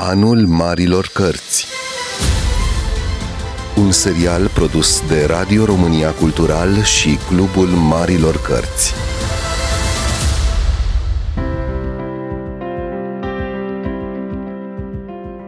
[0.00, 1.66] Anul Marilor Cărți.
[3.78, 8.94] Un serial produs de Radio România Cultural și Clubul Marilor Cărți.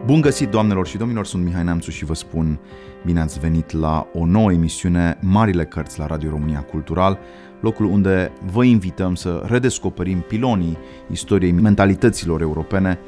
[0.05, 2.59] Bun găsit, doamnelor și domnilor, sunt Mihai Neamțu și vă spun
[3.05, 7.19] bine ați venit la o nouă emisiune Marile Cărți la Radio România Cultural,
[7.61, 10.77] locul unde vă invităm să redescoperim pilonii
[11.11, 12.99] istoriei mentalităților europene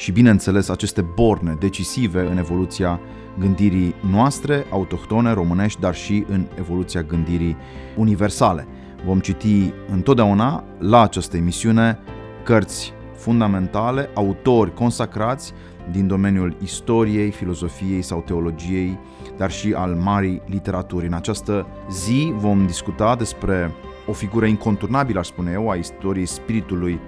[0.00, 3.00] și, bineînțeles, aceste borne decisive în evoluția
[3.38, 7.56] gândirii noastre, autohtone, românești, dar și în evoluția gândirii
[7.96, 8.66] universale.
[9.04, 11.98] Vom citi întotdeauna la această emisiune
[12.44, 15.52] cărți fundamentale, autori consacrați
[15.90, 18.98] din domeniul istoriei, filozofiei sau teologiei,
[19.36, 21.06] dar și al marii literaturi.
[21.06, 23.70] În această zi vom discuta despre
[24.06, 27.00] o figură inconturnabilă, aș spune eu, a istoriei spiritului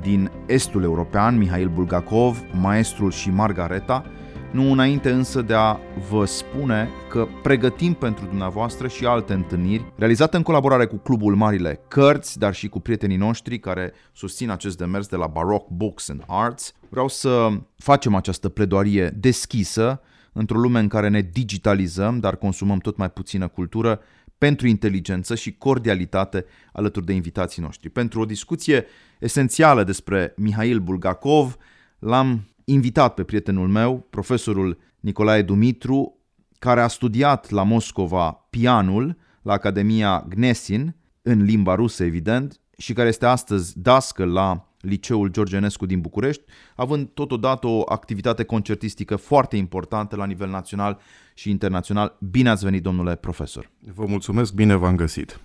[0.00, 4.04] din estul european, Mihail Bulgakov, maestrul și Margareta,
[4.50, 5.76] nu înainte însă de a
[6.10, 11.80] vă spune că pregătim pentru dumneavoastră și alte întâlniri realizate în colaborare cu Clubul Marile
[11.88, 16.24] Cărți, dar și cu prietenii noștri care susțin acest demers de la Baroque Books and
[16.26, 16.74] Arts.
[16.88, 20.00] Vreau să facem această pledoarie deschisă
[20.32, 24.00] într-o lume în care ne digitalizăm, dar consumăm tot mai puțină cultură,
[24.38, 27.90] pentru inteligență și cordialitate alături de invitații noștri.
[27.90, 28.86] Pentru o discuție
[29.18, 31.56] esențială despre Mihail Bulgakov,
[31.98, 36.18] l-am invitat pe prietenul meu, profesorul Nicolae Dumitru,
[36.58, 43.08] care a studiat la Moscova pianul la Academia Gnesin, în limba rusă, evident, și care
[43.08, 46.42] este astăzi dascăl la Liceul George Enescu din București,
[46.76, 50.98] având totodată o activitate concertistică foarte importantă la nivel național
[51.34, 52.16] și internațional.
[52.30, 53.70] Bine ați venit, domnule profesor!
[53.94, 55.40] Vă mulțumesc, bine v-am găsit!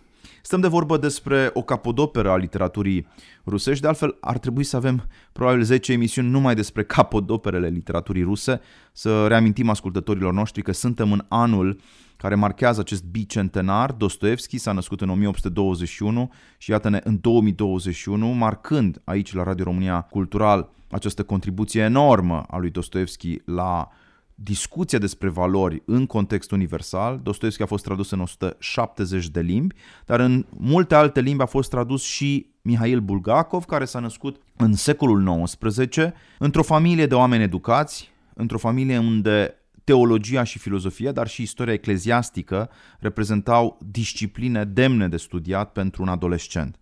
[0.45, 3.07] Stăm de vorbă despre o capodoperă a literaturii
[3.45, 8.61] rusești, de altfel ar trebui să avem probabil 10 emisiuni numai despre capodoperele literaturii ruse,
[8.91, 11.79] să reamintim ascultătorilor noștri că suntem în anul
[12.17, 13.91] care marchează acest bicentenar.
[13.91, 20.69] Dostoevski s-a născut în 1821 și iată-ne în 2021, marcând aici la Radio România Cultural
[20.91, 23.89] această contribuție enormă a lui Dostoevski la
[24.35, 27.19] discuția despre valori în context universal.
[27.23, 31.69] Dostoevski a fost tradus în 170 de limbi, dar în multe alte limbi a fost
[31.69, 35.97] tradus și Mihail Bulgakov, care s-a născut în secolul XIX,
[36.39, 42.69] într-o familie de oameni educați, într-o familie unde teologia și filozofia, dar și istoria ecleziastică
[42.99, 46.77] reprezentau discipline demne de studiat pentru un adolescent.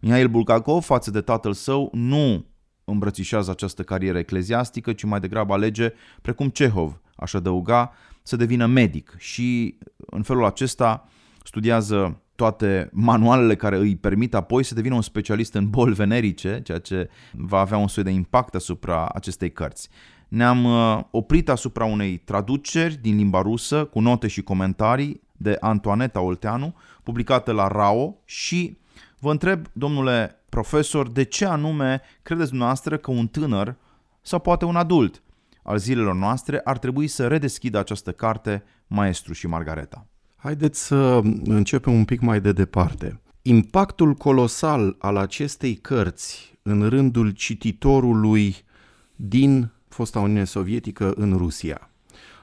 [0.00, 2.44] Mihail Bulgakov, față de tatăl său, nu
[2.92, 5.92] îmbrățișează această carieră ecleziastică, ci mai degrabă alege,
[6.22, 7.92] precum Cehov aș adăuga,
[8.22, 11.08] să devină medic și în felul acesta
[11.44, 16.78] studiază toate manualele care îi permit apoi să devină un specialist în boli venerice, ceea
[16.78, 19.88] ce va avea un soi de impact asupra acestei cărți.
[20.28, 26.20] Ne-am uh, oprit asupra unei traduceri din limba rusă cu note și comentarii de Antoaneta
[26.20, 28.76] Olteanu, publicată la RAO și
[29.18, 33.76] vă întreb, domnule profesor, de ce anume credeți dumneavoastră că un tânăr
[34.20, 35.22] sau poate un adult
[35.62, 40.06] al zilelor noastre ar trebui să redeschidă această carte Maestru și Margareta?
[40.36, 43.20] Haideți să începem un pic mai de departe.
[43.42, 48.56] Impactul colosal al acestei cărți în rândul cititorului
[49.16, 51.90] din fosta Uniune Sovietică în Rusia.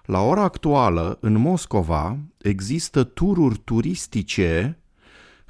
[0.05, 4.79] La ora actuală, în Moscova, există tururi turistice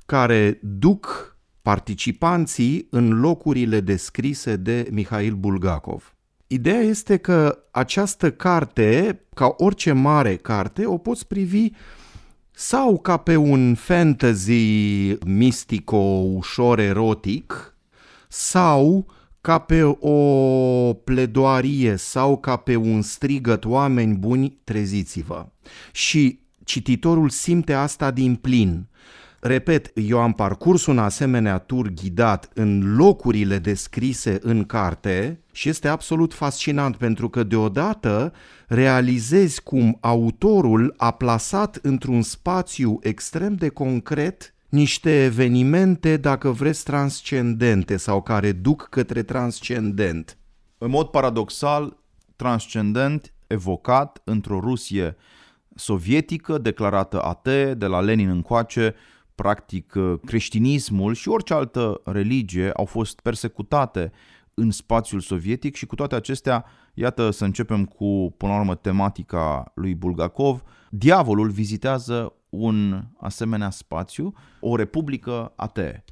[0.05, 1.28] care duc
[1.69, 6.15] participanții în locurile descrise de Mihail Bulgakov.
[6.47, 11.69] Ideea este că această carte, ca orice mare carte, o poți privi
[12.51, 15.97] sau ca pe un fantasy mistico
[16.33, 17.77] ușor erotic,
[18.27, 19.07] sau
[19.41, 25.45] ca pe o pledoarie sau ca pe un strigăt oameni buni, treziți-vă.
[25.91, 28.87] Și cititorul simte asta din plin.
[29.41, 35.87] Repet, eu am parcurs un asemenea tur ghidat în locurile descrise în carte și este
[35.87, 38.33] absolut fascinant pentru că deodată
[38.67, 47.97] realizezi cum autorul a plasat într-un spațiu extrem de concret niște evenimente, dacă vreți, transcendente
[47.97, 50.37] sau care duc către transcendent.
[50.77, 51.97] În mod paradoxal,
[52.35, 55.15] transcendent, evocat într-o Rusie
[55.75, 58.95] sovietică, declarată atee, de la Lenin încoace,
[59.41, 59.93] practic
[60.25, 64.11] creștinismul și orice altă religie au fost persecutate
[64.53, 69.71] în spațiul sovietic și cu toate acestea, iată să începem cu, până la urmă, tematica
[69.75, 70.63] lui Bulgakov.
[70.89, 76.03] Diavolul vizitează un asemenea spațiu, o republică atee.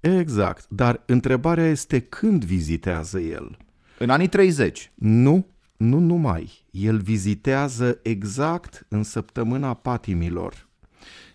[0.00, 3.56] Exact, dar întrebarea este când vizitează el?
[3.98, 4.92] În anii 30.
[4.94, 5.46] Nu,
[5.76, 10.68] nu numai, el vizitează exact în săptămâna patimilor.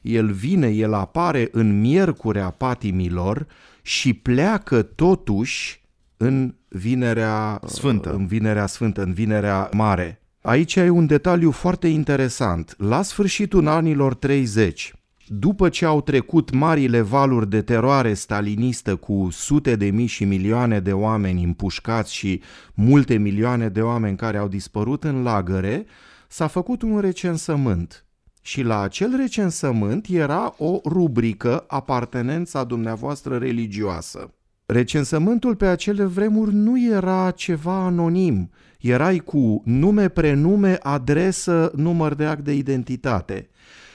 [0.01, 3.48] El vine, el apare în miercurea patimilor
[3.81, 5.81] și pleacă totuși
[6.18, 8.13] în vinerea Sfântă.
[8.13, 10.22] în vinerea sfântă, în vinerea mare.
[10.42, 12.75] Aici e un detaliu foarte interesant.
[12.78, 14.94] La sfârșitul anilor 30,
[15.28, 20.80] după ce au trecut marile valuri de teroare stalinistă cu sute de mii și milioane
[20.80, 22.42] de oameni împușcați și
[22.74, 25.86] multe milioane de oameni care au dispărut în lagăre,
[26.28, 28.06] s-a făcut un recensământ.
[28.41, 34.33] Și la acel recensământ era o rubrică apartenența dumneavoastră religioasă.
[34.65, 42.25] Recensământul pe acele vremuri nu era ceva anonim, erai cu nume, prenume, adresă, număr de
[42.25, 43.50] act de identitate.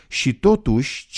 [0.08, 1.08] Și totuși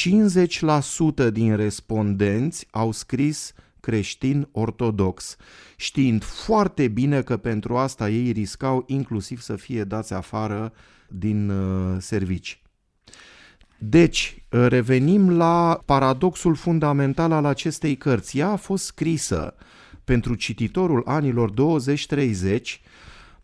[1.27, 5.37] 50% din respondenți au scris creștin ortodox,
[5.77, 10.73] știind foarte bine că pentru asta ei riscau inclusiv să fie dați afară
[11.09, 12.61] din uh, servici.
[13.79, 18.39] Deci, revenim la paradoxul fundamental al acestei cărți.
[18.39, 19.55] Ea a fost scrisă
[20.05, 21.55] pentru cititorul anilor 20-30,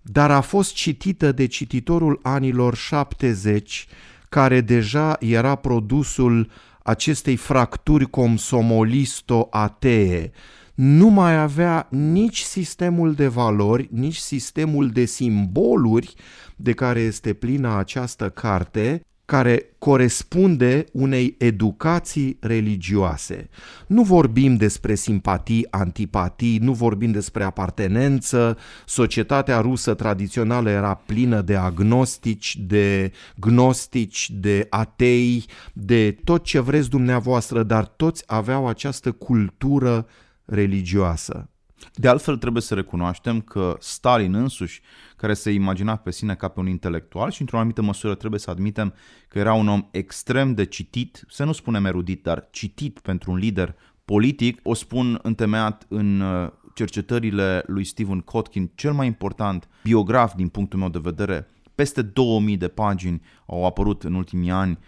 [0.02, 3.87] dar a fost citită de cititorul anilor 70,
[4.29, 6.50] care deja era produsul
[6.82, 10.32] acestei fracturi comsomolisto-atee.
[10.75, 16.14] Nu mai avea nici sistemul de valori, nici sistemul de simboluri
[16.56, 23.48] de care este plină această carte, care corespunde unei educații religioase.
[23.86, 28.58] Nu vorbim despre simpatii, antipatii, nu vorbim despre apartenență.
[28.86, 36.90] Societatea rusă tradițională era plină de agnostici, de gnostici, de atei, de tot ce vreți
[36.90, 40.06] dumneavoastră, dar toți aveau această cultură
[40.44, 41.46] religioasă.
[41.94, 44.80] De altfel, trebuie să recunoaștem că Stalin însuși,
[45.22, 48.50] care se imagina pe sine ca pe un intelectual și într-o anumită măsură trebuie să
[48.50, 48.94] admitem
[49.28, 53.36] că era un om extrem de citit, să nu spunem erudit, dar citit pentru un
[53.36, 53.74] lider
[54.04, 60.48] politic, o spun întemeiat în uh, cercetările lui Stephen Kotkin, cel mai important biograf din
[60.48, 64.78] punctul meu de vedere, peste 2000 de pagini au apărut în ultimii ani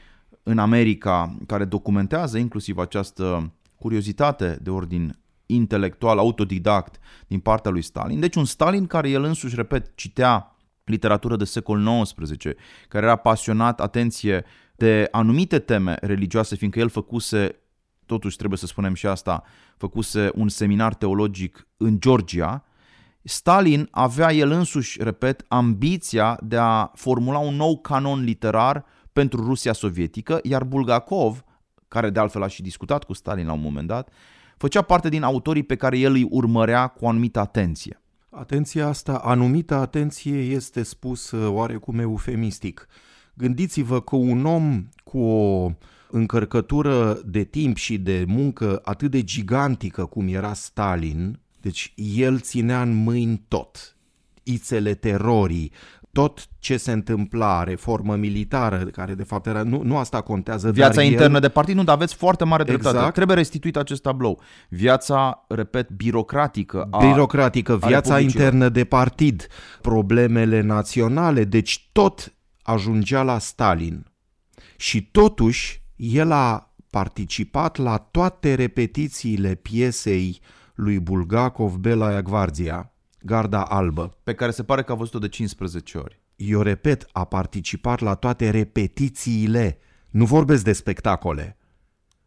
[0.43, 8.21] în America, care documentează inclusiv această curiozitate de ordin intelectual, autodidact din partea lui Stalin.
[8.21, 12.43] Deci un Stalin care el însuși, repet, citea literatură de secol XIX,
[12.89, 14.45] care era pasionat, atenție,
[14.77, 17.61] de anumite teme religioase, fiindcă el făcuse,
[18.07, 19.43] totuși trebuie să spunem și asta,
[19.77, 22.65] făcuse un seminar teologic în Georgia,
[23.23, 29.73] Stalin avea el însuși, repet, ambiția de a formula un nou canon literar pentru Rusia
[29.73, 31.45] sovietică, iar Bulgakov,
[31.89, 34.09] care de altfel a și discutat cu Stalin la un moment dat,
[34.65, 38.03] făcea parte din autorii pe care el îi urmărea cu anumită atenție.
[38.31, 42.87] Atenția asta, anumită atenție, este spus uh, oarecum eufemistic.
[43.35, 45.71] Gândiți-vă că un om cu o
[46.11, 52.83] încărcătură de timp și de muncă atât de gigantică cum era Stalin, deci el ținea
[52.83, 53.97] în mâini tot,
[54.43, 55.73] ițele terorii,
[56.15, 60.71] tot ce se întâmpla, reformă militară, care de fapt era, nu, nu asta contează.
[60.71, 62.97] Viața dar internă el, de partid, nu, dar aveți foarte mare dreptate.
[62.97, 63.15] Exact.
[63.15, 64.41] Trebuie restituit acest tablou.
[64.69, 66.89] Viața, repet, birocratică.
[66.91, 68.45] A, birocratică, a viața republicilor.
[68.45, 69.47] internă de partid,
[69.81, 74.07] problemele naționale, deci tot ajungea la Stalin.
[74.77, 80.41] Și totuși, el a participat la toate repetițiile piesei
[80.75, 82.94] lui Bulgakov Bela Gvardia,
[83.27, 84.17] Garda Albă.
[84.23, 86.23] pe care se pare că a văzut-o de 15 ori.
[86.37, 89.79] Eu repet, a participat la toate repetițiile.
[90.11, 91.57] Nu vorbesc de spectacole.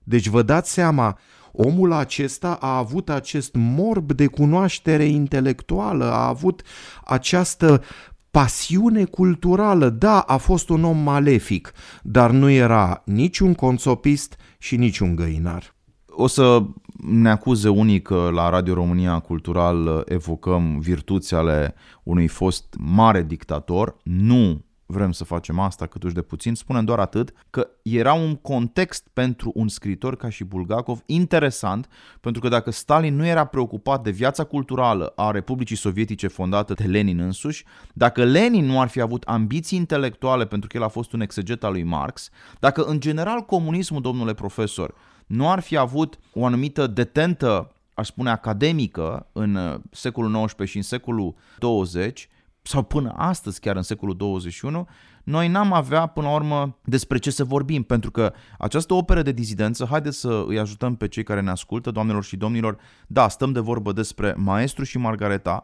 [0.03, 1.19] Deci vă dați seama,
[1.51, 6.61] omul acesta a avut acest morb de cunoaștere intelectuală, a avut
[7.05, 7.83] această
[8.31, 9.89] pasiune culturală.
[9.89, 11.71] Da, a fost un om malefic,
[12.03, 15.76] dar nu era niciun consopist și niciun găinar.
[16.19, 16.63] O să
[16.97, 23.95] ne acuze unii că la Radio România Cultural evocăm virtuți ale unui fost mare dictator.
[24.03, 29.07] Nu vrem să facem asta câtuși de puțin, spunem doar atât că era un context
[29.13, 31.87] pentru un scriitor ca și Bulgakov interesant,
[32.21, 36.83] pentru că dacă Stalin nu era preocupat de viața culturală a Republicii Sovietice fondată de
[36.83, 41.13] Lenin însuși, dacă Lenin nu ar fi avut ambiții intelectuale pentru că el a fost
[41.13, 44.93] un exeget al lui Marx, dacă în general comunismul, domnule profesor,
[45.27, 50.77] nu ar fi avut o anumită detentă, aș spune, academică în uh, secolul XIX și
[50.77, 52.29] în secolul 20,
[52.61, 54.87] sau până astăzi, chiar în secolul 21,
[55.23, 59.31] noi n-am avea până la urmă despre ce să vorbim, pentru că această operă de
[59.31, 63.51] dizidență, haideți să îi ajutăm pe cei care ne ascultă, doamnelor și domnilor, da, stăm
[63.51, 65.63] de vorbă despre Maestru și Margareta,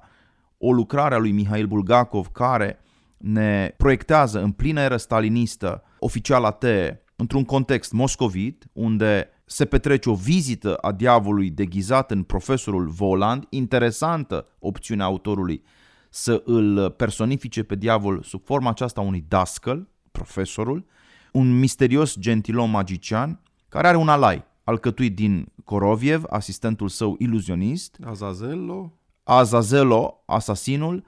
[0.57, 2.79] o lucrare a lui Mihail Bulgakov care
[3.17, 10.13] ne proiectează în plină eră stalinistă oficial atee într-un context moscovit, unde se petrece o
[10.13, 15.63] vizită a diavolului deghizat în profesorul Voland, interesantă opțiunea autorului
[16.09, 20.85] să îl personifice pe diavol sub forma aceasta unui dascăl, profesorul,
[21.31, 23.39] un misterios gentilom magician
[23.69, 31.03] care are un alai, alcătuit din Koroviev, asistentul său iluzionist, Azazello, Azazelo, asasinul,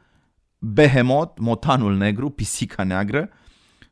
[0.59, 3.29] Behemoth, motanul negru, pisica neagră,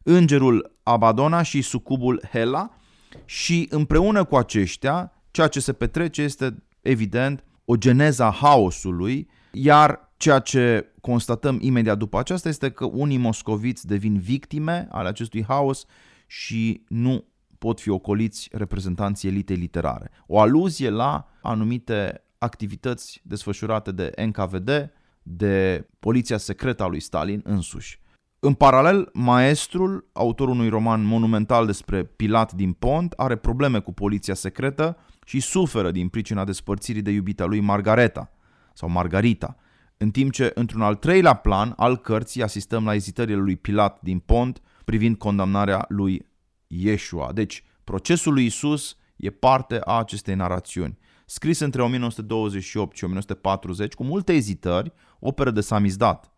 [0.03, 2.77] îngerul Abadona și sucubul Hela
[3.25, 10.39] și împreună cu aceștia, ceea ce se petrece este evident o geneza haosului, iar ceea
[10.39, 15.85] ce constatăm imediat după aceasta este că unii moscoviți devin victime ale acestui haos
[16.27, 17.25] și nu
[17.57, 20.11] pot fi ocoliți reprezentanții elitei literare.
[20.27, 24.91] O aluzie la anumite activități desfășurate de NKVD,
[25.23, 28.01] de poliția secretă a lui Stalin însuși.
[28.45, 34.33] În paralel, maestrul, autorul unui roman monumental despre Pilat din Pont, are probleme cu poliția
[34.33, 38.31] secretă și suferă din pricina despărțirii de iubita lui Margareta
[38.73, 39.55] sau Margarita,
[39.97, 44.19] în timp ce, într-un al treilea plan al cărții, asistăm la ezitările lui Pilat din
[44.19, 46.25] Pont privind condamnarea lui
[46.67, 47.31] Yeshua.
[47.33, 50.97] Deci, procesul lui Isus e parte a acestei narațiuni.
[51.25, 56.32] Scris între 1928 și 1940, cu multe ezitări, operă de samizdat.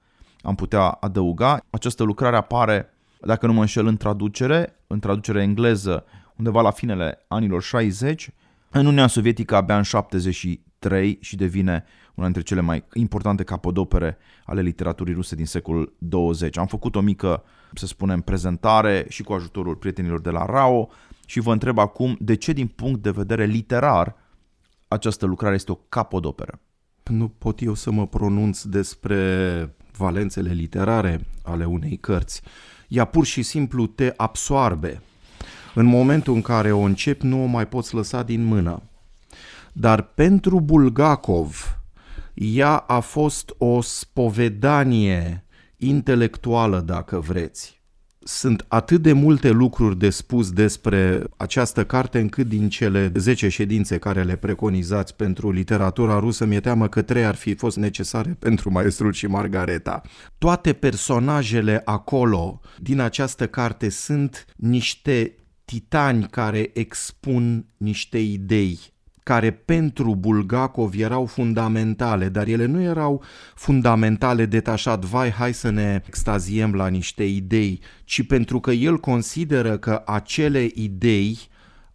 [0.46, 2.90] Am putea adăuga, această lucrare apare,
[3.22, 8.30] dacă nu mă înșel, în traducere, în traducere engleză, undeva la finele anilor 60,
[8.70, 11.84] în Uniunea Sovietică abia în 73 și devine
[12.16, 16.58] una dintre cele mai importante capodopere ale literaturii ruse din secolul 20.
[16.58, 20.90] Am făcut o mică, să spunem, prezentare și cu ajutorul prietenilor de la RAO
[21.26, 24.16] și vă întreb acum de ce din punct de vedere literar
[24.88, 26.60] această lucrare este o capodoperă.
[27.04, 32.42] Nu pot eu să mă pronunț despre valențele literare ale unei cărți.
[32.88, 35.02] Ea pur și simplu te absoarbe.
[35.74, 38.82] În momentul în care o începi, nu o mai poți lăsa din mână.
[39.74, 41.80] Dar pentru Bulgakov,
[42.34, 45.46] ea a fost o spovedanie
[45.78, 47.82] intelectuală, dacă vreți.
[48.28, 53.98] Sunt atât de multe lucruri de spus despre această carte încât din cele 10 ședințe
[53.98, 58.72] care le preconizați pentru literatura rusă, mi-e teamă că trei ar fi fost necesare pentru
[58.72, 60.02] Maestrul și Margareta.
[60.38, 68.80] Toate personajele acolo din această carte sunt niște titani care expun niște idei
[69.26, 73.24] care pentru Bulgakov erau fundamentale, dar ele nu erau
[73.56, 79.78] fundamentale detașat, vai, hai să ne extaziem la niște idei, ci pentru că el consideră
[79.78, 81.38] că acele idei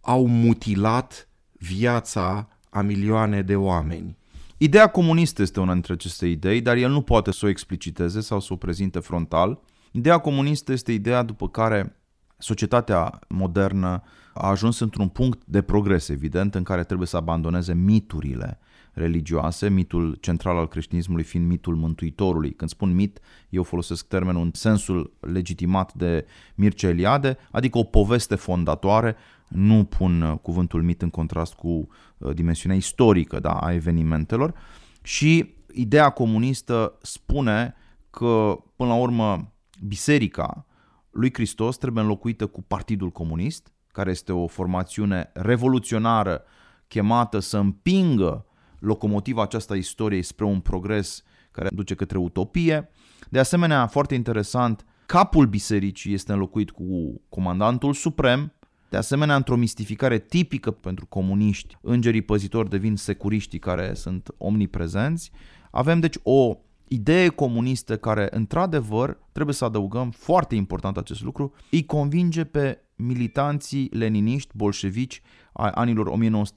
[0.01, 4.17] au mutilat viața a milioane de oameni.
[4.57, 8.39] Ideea comunistă este una dintre aceste idei, dar el nu poate să o expliciteze sau
[8.39, 9.61] să o prezinte frontal.
[9.91, 11.95] Ideea comunistă este ideea după care
[12.37, 18.59] societatea modernă a ajuns într-un punct de progres, evident, în care trebuie să abandoneze miturile
[18.93, 22.53] religioase, mitul central al creștinismului fiind mitul Mântuitorului.
[22.53, 23.19] Când spun mit,
[23.49, 29.15] eu folosesc termenul în sensul legitimat de Mircea Eliade, adică o poveste fondatoare,
[29.47, 34.53] nu pun cuvântul mit în contrast cu uh, dimensiunea istorică da, a evenimentelor
[35.01, 37.75] și ideea comunistă spune
[38.09, 39.53] că, până la urmă,
[39.87, 40.65] biserica
[41.11, 46.43] lui Hristos trebuie înlocuită cu Partidul Comunist, care este o formațiune revoluționară
[46.87, 48.45] chemată să împingă
[48.79, 52.89] locomotiva aceasta istoriei spre un progres care duce către utopie.
[53.29, 58.53] De asemenea, foarte interesant, capul bisericii este înlocuit cu comandantul suprem,
[58.89, 65.31] de asemenea, într-o mistificare tipică pentru comuniști, îngerii păzitori devin securiștii care sunt omniprezenți.
[65.71, 66.57] Avem deci o
[66.87, 73.89] idee comunistă care, într-adevăr, trebuie să adăugăm, foarte important acest lucru, îi convinge pe militanții
[73.91, 75.21] leniniști bolșevici
[75.53, 76.51] a anilor 1910-1917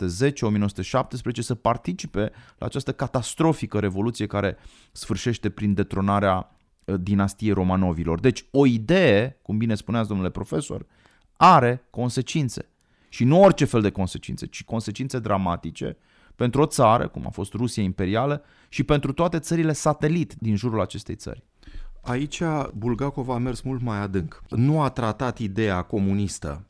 [1.38, 4.56] să participe la această catastrofică revoluție care
[4.92, 8.20] sfârșește prin detronarea uh, dinastiei Romanovilor.
[8.20, 10.86] Deci o idee, cum bine spuneați domnule profesor,
[11.36, 12.68] are consecințe.
[13.08, 15.96] Și nu orice fel de consecințe, ci consecințe dramatice
[16.36, 20.80] pentru o țară, cum a fost Rusia imperială, și pentru toate țările satelit din jurul
[20.80, 21.44] acestei țări.
[22.04, 22.42] Aici
[22.74, 24.42] Bulgakov a mers mult mai adânc.
[24.48, 26.64] Nu a tratat ideea comunistă.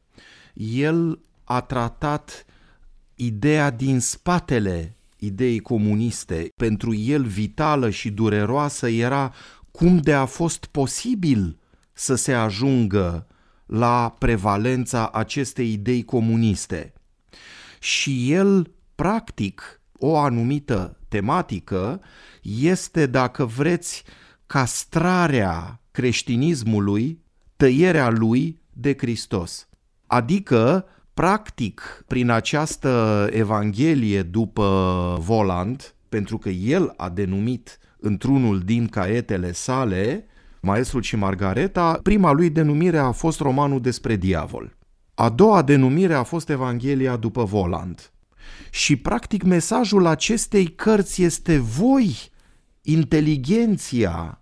[0.55, 2.45] El a tratat
[3.15, 6.49] ideea din spatele ideii comuniste.
[6.57, 9.33] Pentru el vitală și dureroasă era
[9.71, 11.59] cum de a fost posibil
[11.93, 13.27] să se ajungă
[13.67, 16.93] la prevalența acestei idei comuniste.
[17.79, 22.01] Și el, practic, o anumită tematică
[22.43, 24.05] este, dacă vreți,
[24.47, 27.23] castrarea creștinismului
[27.57, 29.69] tăierea lui de Hristos.
[30.07, 30.85] Adică,
[31.15, 40.27] practic, prin această Evanghelie după Voland, pentru că el a denumit într-unul din caietele sale,
[40.61, 44.77] Maestrul și Margareta, prima lui denumire a fost romanul despre diavol.
[45.15, 48.13] A doua denumire a fost Evanghelia după Voland.
[48.71, 52.31] Și practic mesajul acestei cărți este voi,
[52.85, 54.41] inteligenția,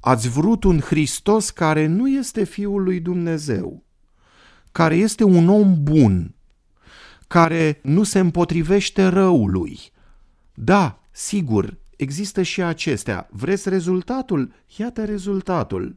[0.00, 3.84] ați vrut un Hristos care nu este Fiul lui Dumnezeu,
[4.72, 6.34] care este un om bun,
[7.26, 9.78] care nu se împotrivește răului.
[10.54, 13.28] Da, sigur, există și acestea.
[13.30, 14.52] Vreți rezultatul?
[14.76, 15.96] Iată rezultatul.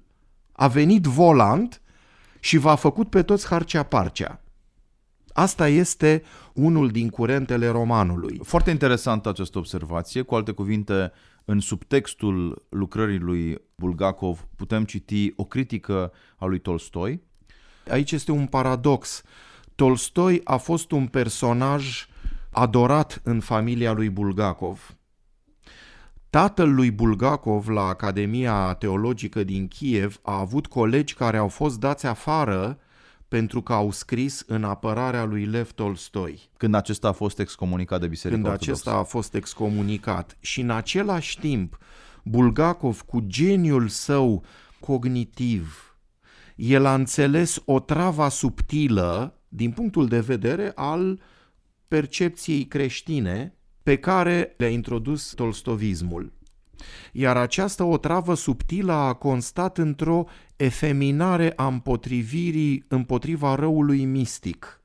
[0.52, 1.82] A venit volant
[2.40, 4.42] și v-a făcut pe toți harcea-parcea.
[5.34, 8.40] Asta este unul din curentele romanului.
[8.44, 10.22] Foarte interesantă această observație.
[10.22, 11.12] Cu alte cuvinte,
[11.50, 17.22] în subtextul lucrării lui Bulgakov putem citi o critică a lui Tolstoi.
[17.88, 19.22] Aici este un paradox.
[19.76, 22.08] Tolstoi a fost un personaj
[22.50, 24.98] adorat în familia lui Bulgakov.
[26.30, 32.06] Tatăl lui Bulgakov la Academia Teologică din Kiev a avut colegi care au fost dați
[32.06, 32.80] afară
[33.30, 36.50] pentru că au scris în apărarea lui Lev Tolstoi.
[36.58, 38.72] Când acesta a fost excomunicat de Biserica Când Ortodoxă.
[38.72, 40.38] acesta a fost excomunicat.
[40.40, 41.78] Și în același timp,
[42.24, 44.44] Bulgakov, cu geniul său
[44.80, 45.96] cognitiv,
[46.56, 51.22] el a înțeles o travă subtilă din punctul de vedere al
[51.88, 56.34] percepției creștine pe care le-a introdus tolstovismul.
[57.12, 64.82] Iar această otravă subtilă a constat într-o efeminare a împotrivirii împotriva răului mistic.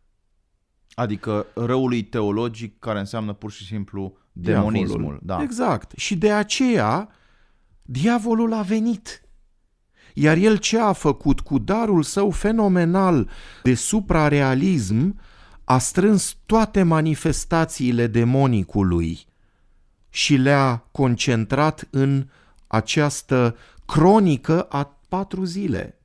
[0.94, 4.98] Adică răului teologic care înseamnă pur și simplu demonismul.
[4.98, 5.20] Diavolul.
[5.22, 5.42] Da.
[5.42, 5.92] Exact.
[5.96, 7.08] Și de aceea
[7.82, 9.22] diavolul a venit.
[10.14, 13.30] Iar el ce a făcut cu darul său fenomenal
[13.62, 15.20] de suprarealism,
[15.64, 19.26] a strâns toate manifestațiile demonicului
[20.14, 22.26] și le-a concentrat în
[22.66, 25.98] această cronică a patru zile.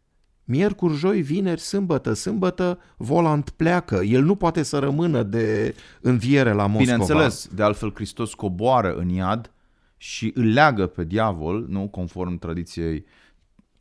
[0.44, 3.96] Miercuri, joi, vineri, sâmbătă, sâmbătă, Volant pleacă.
[3.96, 6.80] El nu poate să rămână de înviere la Moscova.
[6.80, 9.52] Bineînțeles, de altfel Hristos coboară în iad
[9.98, 13.06] și îl leagă pe diavol, nu conform tradiției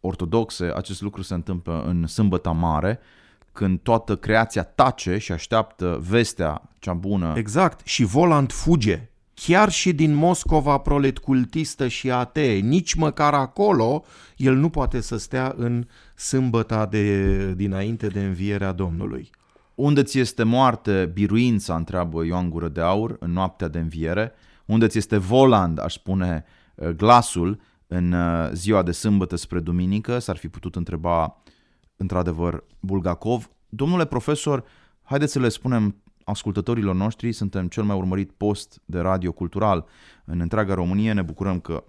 [0.00, 2.98] ortodoxe, acest lucru se întâmplă în sâmbăta mare,
[3.52, 7.32] când toată creația tace și așteaptă vestea cea bună.
[7.36, 7.86] Exact.
[7.86, 9.08] Și Volant fuge.
[9.46, 14.04] Chiar și din Moscova proletcultistă și atee, nici măcar acolo,
[14.36, 19.30] el nu poate să stea în sâmbăta de, dinainte de învierea Domnului.
[19.74, 24.32] Unde ți este moarte biruința, întreabă Ioan Gură de Aur, în noaptea de înviere?
[24.66, 30.18] Unde ți este voland, aș spune, uh, glasul în uh, ziua de sâmbătă spre duminică?
[30.18, 31.42] S-ar fi putut întreba,
[31.96, 33.50] într-adevăr, Bulgakov.
[33.68, 34.64] Domnule profesor,
[35.02, 39.84] haideți să le spunem ascultătorilor noștri, suntem cel mai urmărit post de radio cultural
[40.24, 41.12] în întreaga Românie.
[41.12, 41.84] Ne bucurăm că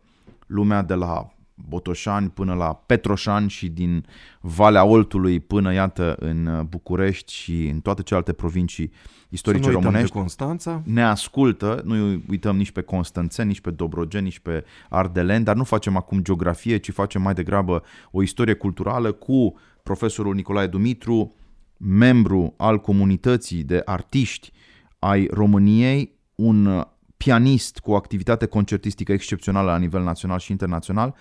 [0.48, 1.34] lumea de la
[1.68, 4.06] Botoșani până la Petroșani și din
[4.42, 8.92] Valea Oltului până, iată, în București și în toate celelalte provincii
[9.30, 10.82] istorice să nu uităm românești de Constanța.
[10.86, 15.64] ne ascultă, nu uităm nici pe Constanțeni, nici pe Dobrogeni, nici pe Ardelen, dar nu
[15.64, 21.34] facem acum geografie, ci facem mai degrabă o istorie culturală cu profesorul Nicolae Dumitru,
[21.80, 24.52] membru al comunității de artiști
[25.00, 26.86] ai României, un
[27.18, 31.16] pianist cu o activitate concertistică excepțională la nivel național și internațional.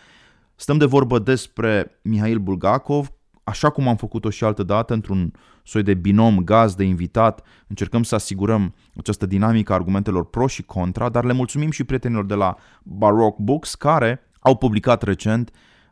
[0.54, 3.12] Stăm de vorbă despre Mihail Bulgakov,
[3.44, 8.02] așa cum am făcut-o și altă dată, într-un soi de binom gaz de invitat, încercăm
[8.02, 12.34] să asigurăm această dinamică a argumentelor pro și contra, dar le mulțumim și prietenilor de
[12.34, 15.50] la Baroque Books, care au publicat recent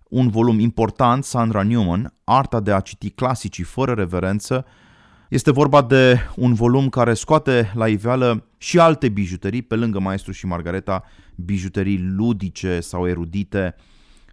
[0.09, 4.65] un volum important, Sandra Newman, Arta de a citi clasicii fără reverență.
[5.29, 10.33] Este vorba de un volum care scoate la iveală și alte bijuterii, pe lângă Maestru
[10.33, 11.05] și Margareta,
[11.37, 13.75] bijuterii ludice sau erudite,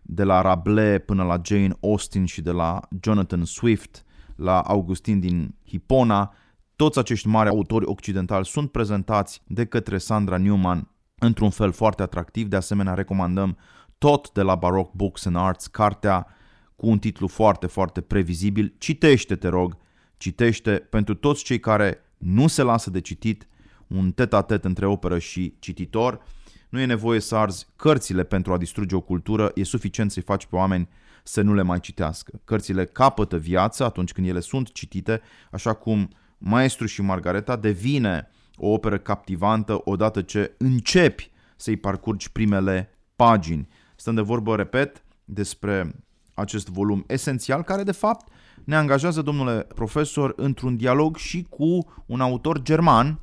[0.02, 4.04] de la Rabelais până la Jane Austen și de la Jonathan Swift
[4.36, 6.34] la Augustin din Hipona.
[6.76, 12.48] Toți acești mari autori occidentali sunt prezentați de către Sandra Newman într-un fel foarte atractiv.
[12.48, 13.58] De asemenea, recomandăm
[14.04, 16.28] tot de la Baroque Books and Arts, cartea
[16.76, 18.74] cu un titlu foarte, foarte previzibil.
[18.78, 19.78] Citește, te rog,
[20.18, 23.48] citește pentru toți cei care nu se lasă de citit
[23.88, 26.22] un tet-a-tet între operă și cititor.
[26.70, 30.46] Nu e nevoie să arzi cărțile pentru a distruge o cultură, e suficient să-i faci
[30.46, 30.90] pe oameni
[31.24, 32.42] să nu le mai citească.
[32.46, 38.68] Cărțile capătă viață atunci când ele sunt citite, așa cum Maestru și Margareta devine o
[38.68, 43.68] operă captivantă odată ce începi să-i parcurgi primele pagini.
[44.04, 45.96] Stăm de vorbă, repet, despre
[46.34, 48.28] acest volum esențial care de fapt
[48.64, 53.20] ne angajează, domnule profesor, într-un dialog și cu un autor german,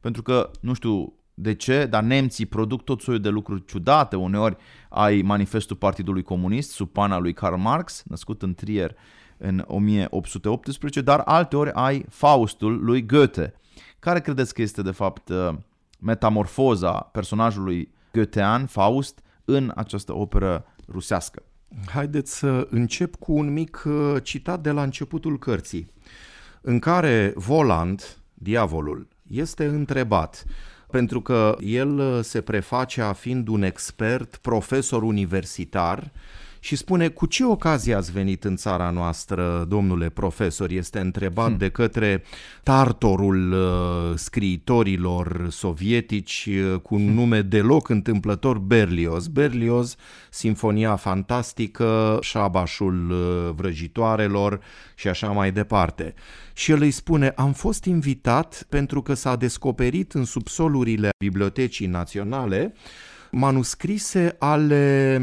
[0.00, 4.56] pentru că, nu știu de ce, dar nemții produc tot soiul de lucruri ciudate, uneori
[4.88, 8.96] ai manifestul Partidului Comunist sub pana lui Karl Marx, născut în Trier
[9.36, 13.54] în 1818, dar alteori ai Faustul lui Goethe.
[13.98, 15.54] Care credeți că este de fapt uh,
[16.00, 21.42] metamorfoza personajului goethean, Faust, în această operă rusească?
[21.86, 25.90] Haideți să încep cu un mic uh, citat de la începutul cărții,
[26.60, 30.44] în care Voland, diavolul, este întrebat
[30.90, 36.10] pentru că el uh, se preface a fiind un expert, profesor universitar
[36.64, 41.56] și spune cu ce ocazie ați venit în țara noastră, domnule profesor, este întrebat hmm.
[41.56, 42.22] de către
[42.62, 47.14] tartorul uh, scriitorilor sovietici uh, cu un hmm.
[47.14, 49.28] nume deloc întâmplător Berlioz.
[49.28, 49.96] Berlioz,
[50.30, 54.60] Sinfonia Fantastică, Șabașul uh, Vrăjitoarelor
[54.94, 56.14] și așa mai departe.
[56.52, 62.74] Și el îi spune, am fost invitat pentru că s-a descoperit în subsolurile Bibliotecii Naționale
[63.34, 65.20] manuscrise ale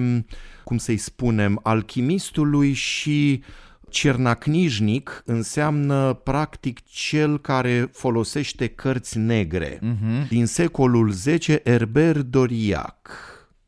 [0.71, 3.43] cum să-i spunem, alchimistului și
[3.89, 9.77] cernacnijnic înseamnă practic cel care folosește cărți negre.
[9.77, 10.27] Uh-huh.
[10.27, 13.09] Din secolul X, Herbert Doriac.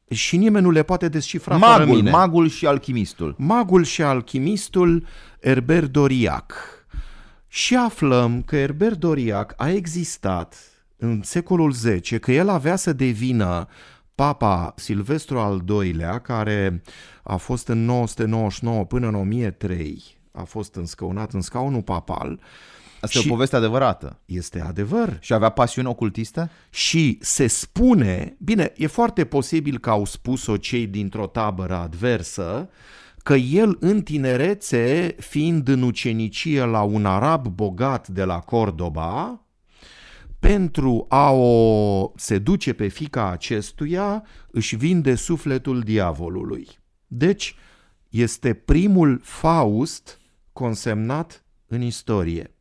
[0.10, 2.10] Și nimeni nu le poate descifra magul, fără mine.
[2.10, 3.36] Magul și alchimistul.
[3.38, 5.06] Magul și alchimistul
[5.42, 6.54] Herbert Doriac.
[7.48, 10.58] Și aflăm că Herbert Doriac a existat
[10.98, 13.68] în secolul X, că el avea să devină
[14.16, 16.82] Papa Silvestru al II-lea, care
[17.24, 22.40] a fost în 999 până în 1003, a fost înscăunat în scaunul papal,
[23.04, 24.20] Asta și e o poveste adevărată.
[24.26, 25.18] Este adevăr.
[25.20, 26.50] Și avea pasiune ocultistă?
[26.70, 32.70] Și se spune, bine, e foarte posibil că au spus-o cei dintr-o tabără adversă,
[33.24, 39.43] că el în tinerețe, fiind în ucenicie la un arab bogat de la Cordoba,
[40.48, 46.68] pentru a o seduce pe fica acestuia, își vinde sufletul diavolului.
[47.08, 47.56] Deci,
[48.10, 50.20] este primul Faust
[50.54, 52.56] consemnat în istorie.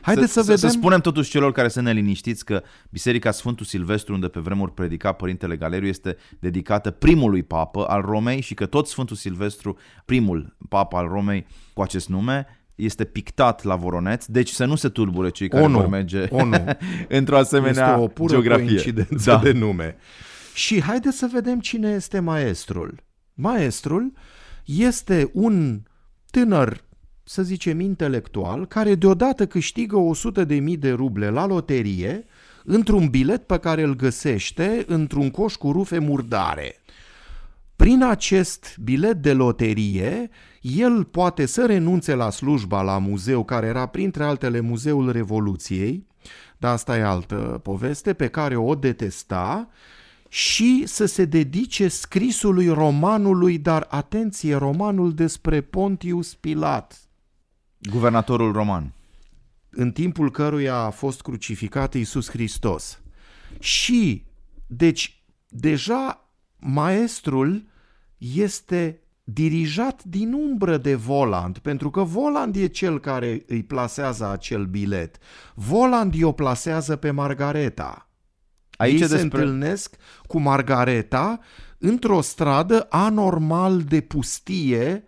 [0.00, 0.68] Haideți să, să, vedem...
[0.70, 5.12] să spunem totuși celor care sunt neliniștiți că Biserica Sfântul Silvestru, unde pe vremuri predica
[5.12, 10.96] Părintele Galeriu, este dedicată primului papă al Romei și că tot Sfântul Silvestru, primul papă
[10.96, 15.48] al Romei cu acest nume, este pictat la Voroneț, deci să nu se tulbure cei
[15.48, 16.64] care ONU, vor merge ONU.
[17.08, 18.64] într-o asemenea este o pură geografie.
[18.64, 19.38] coincidență da.
[19.38, 19.96] de nume.
[20.54, 23.02] Și haideți să vedem cine este maestrul.
[23.34, 24.12] Maestrul
[24.64, 25.82] este un
[26.30, 26.84] tânăr,
[27.24, 32.24] să zicem, intelectual, care deodată câștigă 100 de mii de ruble la loterie
[32.64, 36.74] într-un bilet pe care îl găsește într-un coș cu rufe murdare.
[37.76, 40.30] Prin acest bilet de loterie,
[40.64, 46.06] el poate să renunțe la slujba la muzeu, care era printre altele Muzeul Revoluției,
[46.58, 49.68] dar asta e altă poveste, pe care o detesta,
[50.28, 57.08] și să se dedice scrisului romanului, dar atenție, romanul despre Pontius Pilat.
[57.78, 58.92] Guvernatorul roman.
[59.70, 63.00] În timpul căruia a fost crucificat Iisus Hristos.
[63.58, 64.24] Și,
[64.66, 67.64] deci, deja maestrul
[68.18, 74.64] este dirijat din umbră de Voland, pentru că Voland e cel care îi plasează acel
[74.64, 75.18] bilet.
[75.54, 78.08] Voland o plasează pe Margareta.
[78.76, 79.16] Aici Ei despre...
[79.16, 81.40] se întâlnesc cu Margareta
[81.78, 85.04] într-o stradă anormal de pustie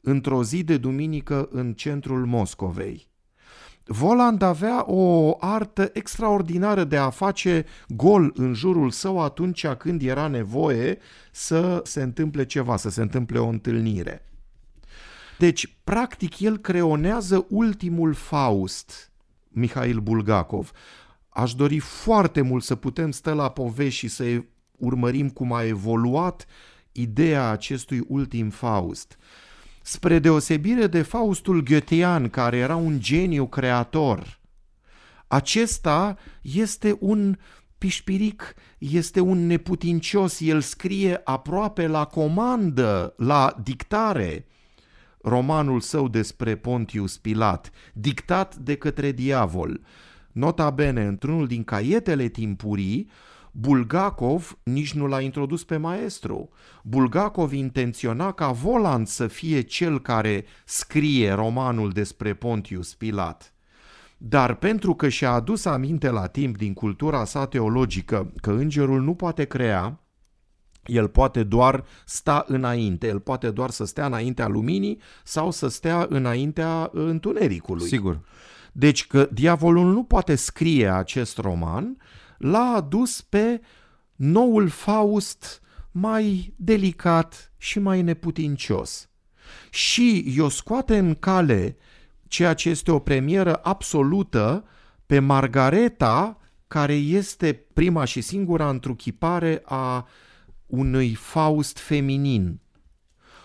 [0.00, 3.08] într-o zi de duminică în centrul Moscovei.
[3.88, 10.26] Voland avea o artă extraordinară de a face gol în jurul său atunci când era
[10.26, 10.98] nevoie
[11.30, 14.26] să se întâmple ceva, să se întâmple o întâlnire.
[15.38, 19.10] Deci, practic, el creonează ultimul Faust,
[19.48, 20.70] Mihail Bulgakov.
[21.28, 24.42] Aș dori foarte mult să putem sta la povești și să
[24.78, 26.46] urmărim cum a evoluat
[26.92, 29.18] ideea acestui ultim Faust.
[29.88, 34.40] Spre deosebire de Faustul Goethean, care era un geniu creator,
[35.26, 37.36] acesta este un
[37.78, 44.46] pișpiric, este un neputincios, el scrie aproape la comandă, la dictare,
[45.22, 49.80] romanul său despre Pontius Pilat, dictat de către diavol.
[50.32, 53.10] Nota bene, într-unul din caietele timpurii,
[53.58, 56.48] Bulgakov nici nu l-a introdus pe maestru.
[56.82, 63.54] Bulgakov intenționa ca Voland să fie cel care scrie romanul despre Pontius Pilat.
[64.16, 69.14] Dar pentru că și-a adus aminte la timp din cultura sa teologică că îngerul nu
[69.14, 70.00] poate crea,
[70.84, 76.06] El poate doar sta înainte, el poate doar să stea înaintea luminii sau să stea
[76.08, 77.86] înaintea întunericului.
[77.86, 78.20] Sigur.
[78.72, 81.96] Deci că diavolul nu poate scrie acest roman,
[82.38, 83.60] l-a adus pe
[84.14, 89.08] noul Faust mai delicat și mai neputincios.
[89.70, 91.76] Și i-o scoate în cale
[92.28, 94.64] ceea ce este o premieră absolută
[95.06, 100.08] pe Margareta, care este prima și singura întruchipare a
[100.66, 102.60] unui Faust feminin.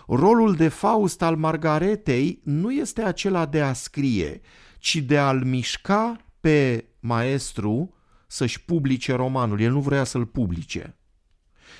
[0.06, 4.40] Rolul de Faust al Margaretei nu este acela de a scrie,
[4.78, 7.94] ci de a-l mișca pe maestru
[8.32, 9.60] să-și publice romanul.
[9.60, 10.96] El nu vrea să-l publice.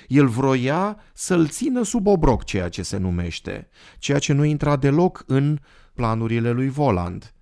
[0.07, 5.23] El vroia să-l țină sub obroc, ceea ce se numește, ceea ce nu intra deloc
[5.27, 5.59] în
[5.93, 7.33] planurile lui Voland.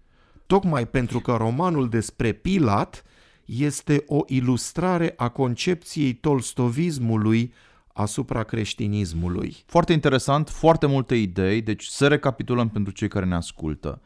[0.45, 3.04] Tocmai pentru că romanul despre Pilat
[3.45, 7.54] este o ilustrare a concepției tolstovismului
[7.93, 9.56] asupra creștinismului.
[9.65, 14.02] Foarte interesant, foarte multe idei, deci să recapitulăm pentru cei care ne ascultă.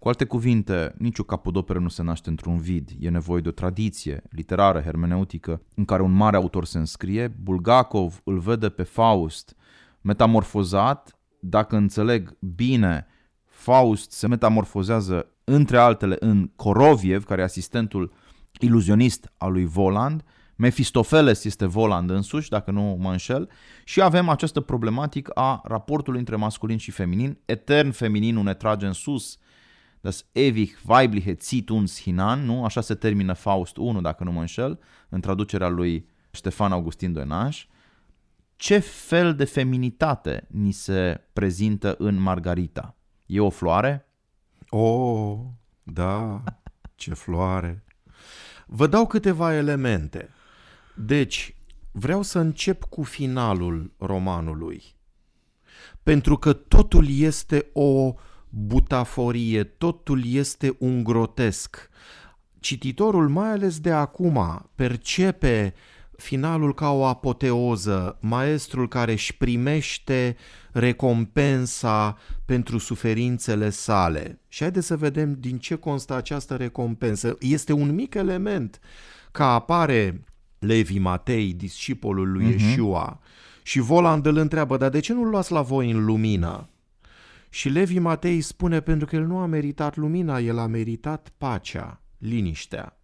[0.00, 2.90] Cu alte cuvinte, nicio capodoperă nu se naște într-un vid.
[2.98, 7.28] E nevoie de o tradiție literară, hermeneutică, în care un mare autor se înscrie.
[7.42, 9.56] Bulgakov îl vede pe Faust
[10.00, 11.18] metamorfozat.
[11.40, 13.06] Dacă înțeleg bine,
[13.44, 18.12] Faust se metamorfozează între altele în Koroviev, care e asistentul
[18.58, 20.24] iluzionist al lui Voland,
[20.56, 23.48] Mefistofeles este Voland însuși, dacă nu mă înșel,
[23.84, 27.38] și avem această problematică a raportului între masculin și feminin.
[27.44, 29.38] Etern femininul ne trage în sus,
[30.00, 32.64] das ewig weibliche zieht uns hinan, nu?
[32.64, 37.66] Așa se termină Faust 1, dacă nu mă înșel, în traducerea lui Ștefan Augustin Doinaș.
[38.56, 42.96] Ce fel de feminitate ni se prezintă în Margarita?
[43.26, 44.06] E o floare?
[44.68, 45.38] Oh,
[45.82, 46.42] da,
[46.94, 47.84] ce floare!
[48.66, 50.28] Vă dau câteva elemente.
[50.96, 51.54] Deci,
[51.92, 54.82] vreau să încep cu finalul romanului.
[56.02, 58.14] Pentru că totul este o
[58.50, 61.88] butaforie, totul este un grotesc.
[62.60, 65.74] Cititorul, mai ales de acum, percepe
[66.16, 70.36] finalul ca o apoteoză, maestrul care își primește
[70.72, 74.40] recompensa pentru suferințele sale.
[74.48, 77.36] Și haideți să vedem din ce constă această recompensă.
[77.40, 78.80] Este un mic element
[79.32, 80.24] ca apare
[80.58, 82.60] Levi Matei, discipolul lui uh-huh.
[82.60, 83.20] Yeshua,
[83.62, 86.68] și Voland îl întreabă, dar de ce nu-l luați la voi în lumină?
[87.50, 92.02] Și Levi Matei spune, pentru că el nu a meritat lumina, el a meritat pacea,
[92.18, 92.94] liniștea.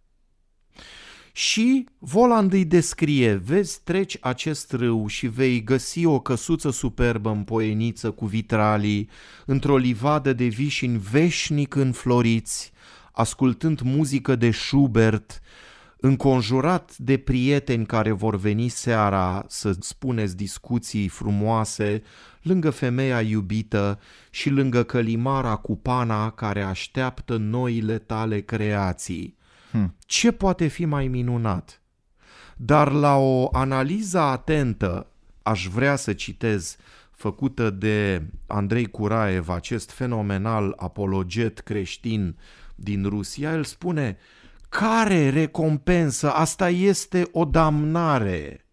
[1.37, 7.43] Și Voland îi descrie, vezi, treci acest râu și vei găsi o căsuță superbă în
[7.43, 9.09] poeniță cu vitralii,
[9.45, 12.71] într-o livadă de vișini veșnic înfloriți,
[13.11, 15.41] ascultând muzică de Schubert,
[15.97, 22.03] înconjurat de prieteni care vor veni seara să spuneți discuții frumoase,
[22.47, 29.37] lângă femeia iubită și lângă călimara cu pana care așteaptă noile tale creații.
[29.71, 29.95] Hmm.
[29.99, 31.81] Ce poate fi mai minunat?
[32.55, 35.07] Dar la o analiză atentă,
[35.43, 36.77] aș vrea să citez
[37.11, 42.37] făcută de Andrei Curaev, acest fenomenal apologet creștin
[42.75, 44.17] din Rusia, el spune
[44.69, 46.31] care recompensă?
[46.31, 48.66] Asta este o damnare.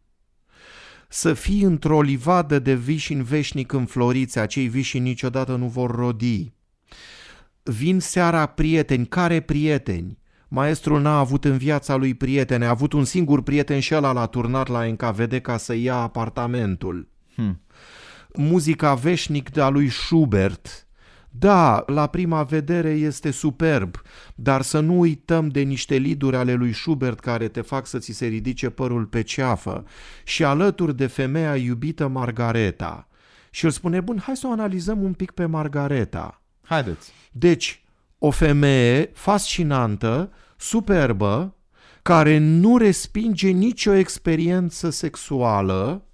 [1.16, 6.52] Să fii într-o livadă de vișini veșnic înfloriți, acei vișini niciodată nu vor rodi.
[7.62, 10.18] Vin seara prieteni, care prieteni?
[10.48, 14.26] Maestrul n-a avut în viața lui prietene, a avut un singur prieten și ăla l-a
[14.26, 17.08] turnat la NKVD ca să ia apartamentul.
[17.34, 17.60] Hmm.
[18.32, 20.83] Muzica veșnic de a lui Schubert,
[21.38, 24.02] da, la prima vedere este superb,
[24.34, 28.12] dar să nu uităm de niște liduri ale lui Schubert care te fac să ți
[28.12, 29.84] se ridice părul pe ceafă
[30.24, 33.08] și alături de femeia iubită Margareta.
[33.50, 36.42] Și el spune, bun, hai să o analizăm un pic pe Margareta.
[36.62, 37.12] Haideți.
[37.32, 37.84] Deci,
[38.18, 41.54] o femeie fascinantă, superbă,
[42.02, 46.04] care nu respinge nicio experiență sexuală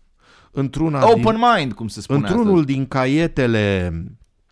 [0.50, 2.66] într-una Open din, mind, cum se spune într-unul astăzi.
[2.66, 3.92] din caietele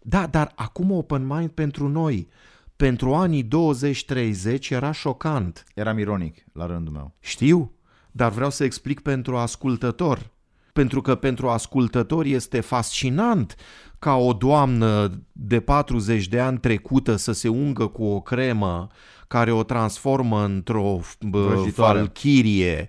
[0.08, 2.28] da, dar acum open mind pentru noi,
[2.76, 3.48] pentru anii
[4.56, 5.64] 20-30 era șocant.
[5.74, 7.14] Eram ironic la rândul meu.
[7.20, 7.72] Știu,
[8.10, 10.30] dar vreau să explic pentru ascultător.
[10.72, 13.54] Pentru că pentru ascultător este fascinant
[13.98, 18.86] ca o doamnă de 40 de ani trecută să se ungă cu o cremă
[19.26, 21.00] care o transformă într-o
[21.72, 22.88] falchirie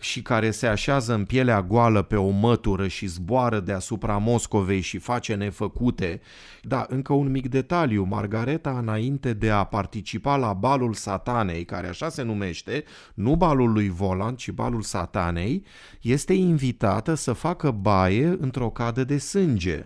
[0.00, 4.98] și care se așează în pielea goală pe o mătură și zboară deasupra Moscovei și
[4.98, 6.20] face nefăcute.
[6.62, 8.02] Da, încă un mic detaliu.
[8.04, 13.88] Margareta, înainte de a participa la balul satanei, care așa se numește, nu balul lui
[13.88, 15.64] Volan, ci balul satanei,
[16.00, 19.84] este invitată să facă baie într-o cadă de sânge,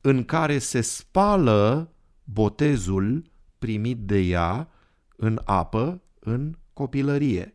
[0.00, 1.92] în care se spală
[2.24, 4.68] botezul primit de ea
[5.16, 7.53] în apă în copilărie.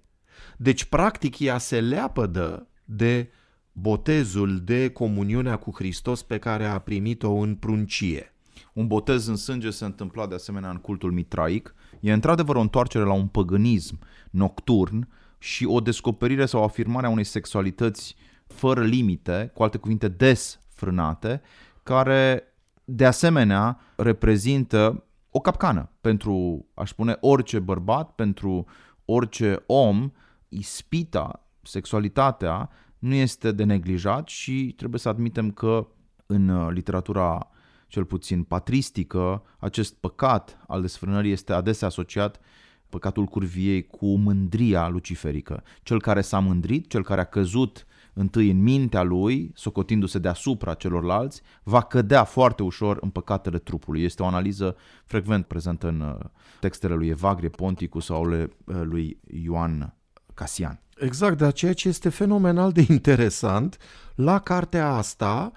[0.61, 3.31] Deci, practic, ea se leapădă de
[3.71, 8.33] botezul, de comuniunea cu Hristos pe care a primit-o în pruncie.
[8.73, 11.75] Un botez în sânge se întâmpla de asemenea în cultul mitraic.
[11.99, 13.99] E într-adevăr o întoarcere la un păgânism
[14.31, 18.15] nocturn și o descoperire sau afirmare a unei sexualități
[18.47, 21.41] fără limite, cu alte cuvinte desfrânate,
[21.83, 22.43] care
[22.85, 28.65] de asemenea reprezintă o capcană pentru, aș spune, orice bărbat, pentru
[29.05, 30.11] orice om,
[30.49, 35.87] ispita, sexualitatea nu este de neglijat și trebuie să admitem că
[36.25, 37.49] în uh, literatura
[37.87, 42.39] cel puțin patristică, acest păcat al desfrânării este adesea asociat
[42.89, 45.63] păcatul curviei cu mândria luciferică.
[45.83, 51.41] Cel care s-a mândrit, cel care a căzut întâi în mintea lui, socotindu-se deasupra celorlalți,
[51.63, 54.03] va cădea foarte ușor în păcatele trupului.
[54.03, 56.25] Este o analiză frecvent prezentă în uh,
[56.59, 59.93] textele lui Evagrie Ponticus sau uh, lui Ioan
[60.39, 60.79] Casian.
[60.97, 63.77] Exact, dar ceea ce este fenomenal de interesant
[64.15, 65.51] la cartea asta,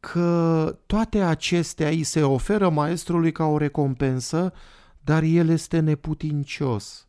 [0.00, 4.52] că toate acestea îi se oferă maestrului ca o recompensă,
[5.00, 7.06] dar el este neputincios.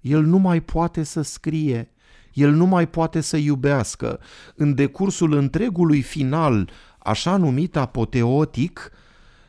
[0.00, 1.90] El nu mai poate să scrie,
[2.32, 4.20] el nu mai poate să iubească.
[4.54, 8.90] În decursul întregului final, așa numit apoteotic,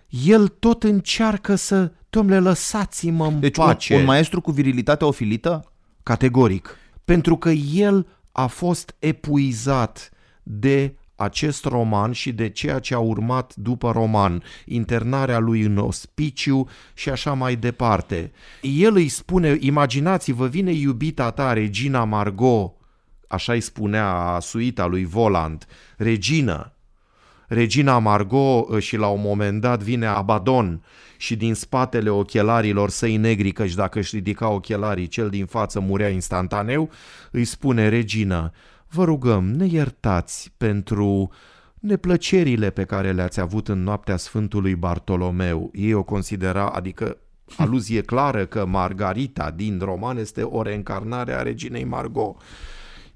[0.09, 3.93] el tot încearcă să, domnule, lăsați-mă în deci pace.
[3.93, 5.71] Un, un maestru cu virilitate ofilită?
[6.03, 6.77] Categoric.
[7.07, 10.09] Pentru că el a fost epuizat
[10.43, 16.67] de acest roman și de ceea ce a urmat după roman, internarea lui în ospiciu
[16.93, 18.31] și așa mai departe.
[18.61, 22.73] El îi spune, imaginați-vă, vine iubita ta, Regina Margot,
[23.27, 25.65] așa îi spunea suita lui Voland,
[25.97, 26.76] regină.
[27.47, 30.83] Regina Margot uh, și la un moment dat vine Abadon
[31.17, 36.09] și din spatele ochelarilor săi negri, căci dacă își ridica ochelarii, cel din față murea
[36.09, 36.89] instantaneu,
[37.31, 38.51] îi spune Regina,
[38.87, 41.31] vă rugăm, ne iertați pentru
[41.79, 45.71] neplăcerile pe care le-ați avut în noaptea Sfântului Bartolomeu.
[45.73, 47.17] Ei o considera, adică
[47.57, 52.41] aluzie clară că Margarita din roman este o reîncarnare a reginei Margot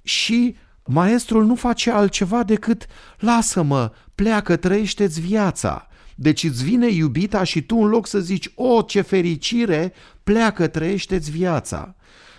[0.01, 0.55] și
[0.91, 2.86] maestrul nu face altceva decât
[3.19, 5.88] lasă-mă, pleacă, trăiește-ți viața.
[6.15, 11.32] Deci îți vine iubita și tu în loc să zici, o, ce fericire, pleacă, trăiește-ți
[11.32, 11.95] viața.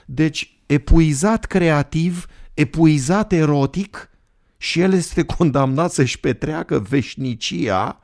[0.07, 4.11] Deci epuizat creativ, epuizat erotic
[4.57, 8.01] și el este condamnat să-și petreacă veșnicia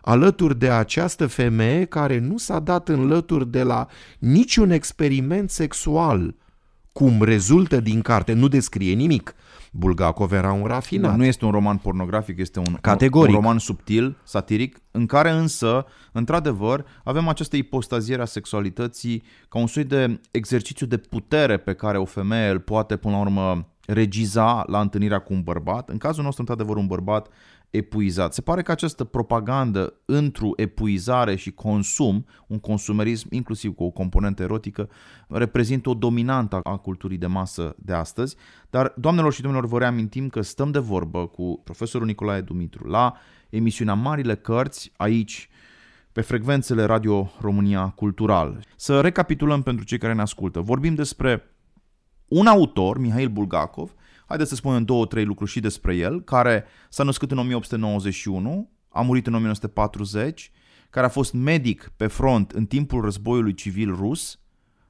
[0.00, 3.86] alături de această femeie care nu s-a dat în lături de la
[4.18, 6.34] niciun experiment sexual,
[6.92, 9.34] cum rezultă din carte, nu descrie nimic.
[9.74, 11.10] Bulgakov era un rafinat.
[11.10, 13.34] Nu, nu este un roman pornografic, este un, Categoric.
[13.34, 19.66] un roman subtil, satiric, în care însă, într-adevăr, avem această ipostaziere a sexualității ca un
[19.66, 24.64] soi de exercițiu de putere pe care o femeie îl poate, până la urmă, regiza
[24.66, 25.88] la întâlnirea cu un bărbat.
[25.88, 27.28] În cazul nostru, într-adevăr, un bărbat
[27.72, 28.34] epuizat.
[28.34, 34.42] Se pare că această propagandă într-o epuizare și consum, un consumerism inclusiv cu o componentă
[34.42, 34.88] erotică,
[35.28, 38.36] reprezintă o dominantă a culturii de masă de astăzi.
[38.70, 43.14] Dar, doamnelor și domnilor, vă reamintim că stăm de vorbă cu profesorul Nicolae Dumitru la
[43.50, 45.48] emisiunea Marile Cărți, aici,
[46.12, 48.64] pe frecvențele Radio România Cultural.
[48.76, 50.60] Să recapitulăm pentru cei care ne ascultă.
[50.60, 51.42] Vorbim despre
[52.28, 53.94] un autor, Mihail Bulgakov,
[54.32, 59.00] haideți să spunem două, trei lucruri și despre el, care s-a născut în 1891, a
[59.00, 60.50] murit în 1940,
[60.90, 64.38] care a fost medic pe front în timpul războiului civil rus,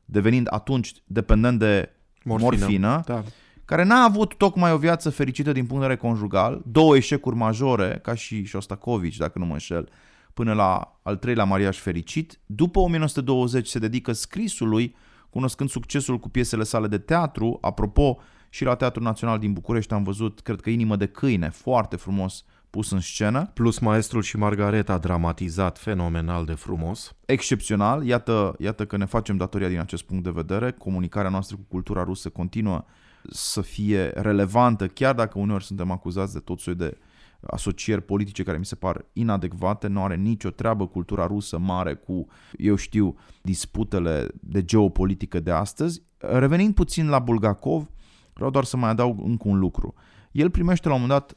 [0.05, 1.91] devenind atunci dependent de
[2.25, 3.23] morfină, morfină Da.
[3.65, 7.99] care n-a avut tocmai o viață fericită din punct de vedere conjugal, două eșecuri majore,
[8.03, 9.89] ca și Shostakovich, dacă nu mă înșel,
[10.35, 12.41] până la al treilea mariaj fericit.
[12.47, 14.95] După 1920 se dedică scrisului,
[15.31, 17.59] cunoscând succesul cu piesele sale de teatru.
[17.61, 18.19] Apropo,
[18.55, 22.45] și la Teatrul Național din București am văzut, cred că Inimă de câine, foarte frumos
[22.71, 23.51] pus în scenă.
[23.55, 27.15] Plus Maestrul și Margareta dramatizat fenomenal de frumos.
[27.27, 30.71] Excepțional, iată, iată că ne facem datoria din acest punct de vedere.
[30.71, 32.85] Comunicarea noastră cu cultura rusă continuă
[33.31, 36.99] să fie relevantă, chiar dacă uneori suntem acuzați de tot soiul de
[37.41, 42.27] asocieri politice care mi se par inadecvate, nu are nicio treabă cultura rusă mare cu,
[42.59, 46.03] eu știu, disputele de geopolitică de astăzi.
[46.19, 47.91] Revenind puțin la Bulgakov,
[48.33, 49.95] Vreau doar să mai adaug încă un lucru.
[50.33, 51.37] El primește la un moment dat,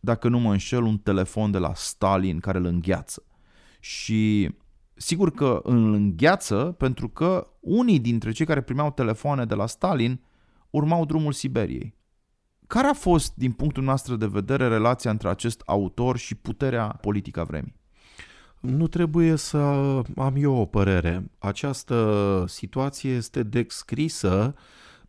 [0.00, 3.22] dacă nu mă înșel, un telefon de la Stalin care îl îngheață.
[3.80, 4.50] Și
[4.94, 10.20] sigur că îl îngheață pentru că unii dintre cei care primeau telefoane de la Stalin
[10.70, 11.96] urmau drumul Siberiei.
[12.66, 17.40] Care a fost, din punctul nostru de vedere, relația între acest autor și puterea politică
[17.40, 17.76] a vremii?
[18.60, 19.58] Nu trebuie să
[20.16, 21.30] am eu o părere.
[21.38, 24.54] Această situație este descrisă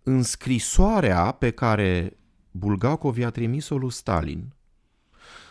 [0.03, 2.17] în scrisoarea pe care
[2.51, 4.53] Bulgakov i-a trimis-o lui Stalin,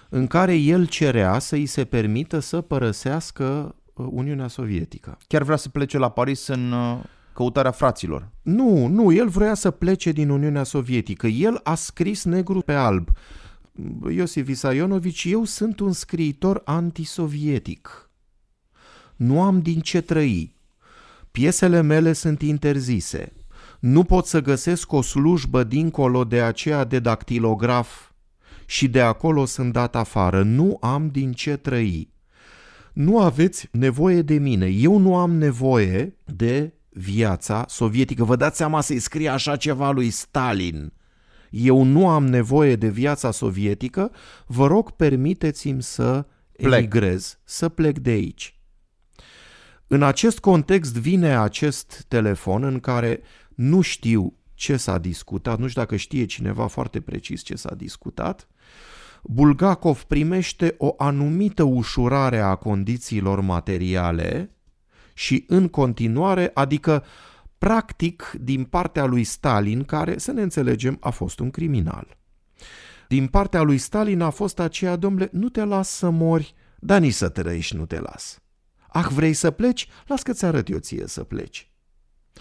[0.09, 5.19] în care el cerea să îi se permită să părăsească uh, Uniunea Sovietică.
[5.27, 7.01] Chiar vrea să plece la Paris în uh,
[7.33, 8.31] căutarea fraților.
[8.43, 11.27] Nu, nu, el vrea să plece din Uniunea Sovietică.
[11.27, 13.09] El a scris negru pe alb.
[14.11, 18.11] Iosif Visaionovici, eu sunt un scriitor antisovietic.
[19.17, 20.57] Nu am din ce trăi.
[21.31, 23.33] Piesele mele sunt interzise.
[23.79, 28.11] Nu pot să găsesc o slujbă dincolo de aceea de dactilograf
[28.67, 30.43] și de acolo sunt dat afară.
[30.43, 32.13] Nu am din ce trăi.
[32.93, 34.67] Nu aveți nevoie de mine.
[34.67, 38.25] Eu nu am nevoie de viața sovietică.
[38.25, 40.93] Vă dați seama să-i scrie așa ceva lui Stalin.
[41.51, 44.11] Eu nu am nevoie de viața sovietică,
[44.47, 46.27] vă rog permiteți-mi să
[46.57, 46.73] plec.
[46.73, 48.59] emigrez, să plec de aici.
[49.87, 53.21] În acest context vine acest telefon în care
[53.59, 58.49] nu știu ce s-a discutat, nu știu dacă știe cineva foarte precis ce s-a discutat.
[59.23, 64.51] Bulgakov primește o anumită ușurare a condițiilor materiale
[65.15, 67.05] și în continuare, adică
[67.59, 72.17] practic din partea lui Stalin, care, să ne înțelegem, a fost un criminal.
[73.09, 77.15] Din partea lui Stalin a fost aceea, domnule, nu te las să mori, dar nici
[77.15, 78.43] să trăiești nu te las.
[78.89, 79.89] Ah, vrei să pleci?
[80.07, 81.71] Las că-ți arăt eu ție să pleci.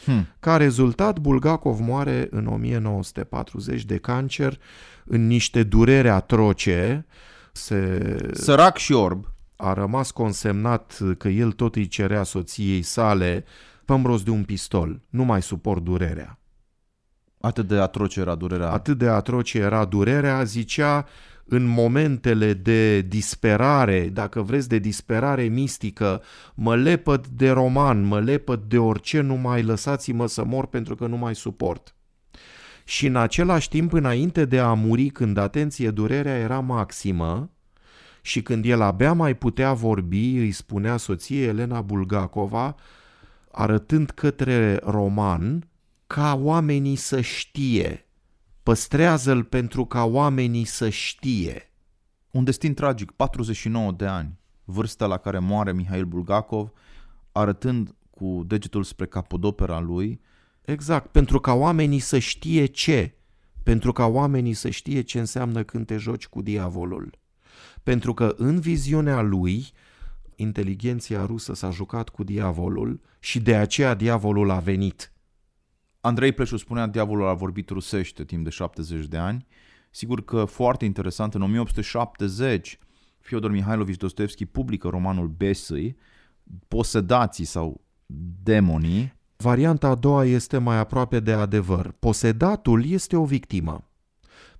[0.05, 0.27] Hmm.
[0.39, 4.59] Ca rezultat, Bulgakov moare în 1940 de cancer,
[5.05, 7.05] în niște durere atroce.
[7.51, 8.17] Se...
[8.33, 9.25] Sărac și orb.
[9.55, 13.45] A rămas consemnat că el tot îi cerea soției sale
[13.85, 16.39] pămros de un pistol, nu mai suport durerea.
[17.41, 18.71] Atât de atroce era durerea.
[18.71, 21.05] Atât de atroce era durerea, zicea
[21.49, 26.21] în momentele de disperare, dacă vreți de disperare mistică,
[26.53, 31.07] mă lepăd de roman, mă lepăd de orice, nu mai lăsați-mă să mor pentru că
[31.07, 31.95] nu mai suport.
[32.83, 37.51] Și în același timp, înainte de a muri, când, atenție, durerea era maximă
[38.21, 42.75] și când el abia mai putea vorbi, îi spunea soției Elena Bulgakova,
[43.51, 45.67] arătând către roman,
[46.07, 48.06] ca oamenii să știe
[48.67, 51.71] Păstrează-l pentru ca oamenii să știe.
[52.31, 56.71] Un destin tragic, 49 de ani, vârsta la care moare Mihail Bulgakov,
[57.31, 60.21] arătând cu degetul spre capodopera lui.
[60.61, 63.15] Exact, pentru ca oamenii să știe ce.
[63.63, 67.17] Pentru ca oamenii să știe ce înseamnă când te joci cu diavolul.
[67.83, 69.71] Pentru că în viziunea lui,
[70.35, 75.11] inteligenția rusă s-a jucat cu diavolul și de aceea diavolul a venit–
[76.07, 79.45] Andrei Pleșu spunea diavolul a vorbit rusește timp de 70 de ani.
[79.91, 82.79] Sigur că foarte interesant, în 1870
[83.19, 85.97] Fyodor Mihailovici Dostoevski publică romanul Besăi,
[86.67, 87.81] Posedații sau
[88.43, 89.13] Demonii.
[89.35, 91.91] Varianta a doua este mai aproape de adevăr.
[91.99, 93.89] Posedatul este o victimă.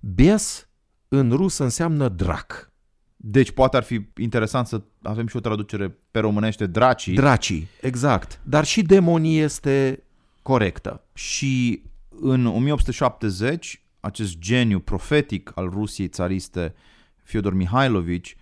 [0.00, 0.68] Bes
[1.08, 2.72] în rusă înseamnă drac.
[3.16, 7.14] Deci poate ar fi interesant să avem și o traducere pe românește dracii.
[7.14, 8.40] Dracii, exact.
[8.44, 10.02] Dar și demonii este
[10.48, 11.04] corectă.
[11.14, 16.74] Și în 1870, acest geniu profetic al Rusiei țariste,
[17.22, 18.36] Fyodor Mihailovici,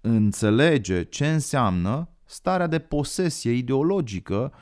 [0.00, 4.52] înțelege ce înseamnă starea de posesie ideologică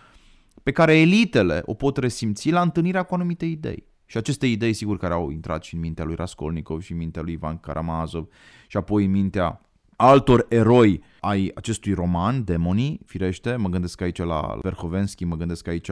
[0.63, 3.85] pe care elitele o pot resimți la întâlnirea cu anumite idei.
[4.07, 7.23] Și aceste idei, sigur, care au intrat și în mintea lui Raskolnikov și în mintea
[7.23, 8.29] lui Ivan Karamazov
[8.67, 9.61] și apoi în mintea
[9.97, 15.91] altor eroi ai acestui roman, Demonii, firește, mă gândesc aici la Verhovensky, mă gândesc aici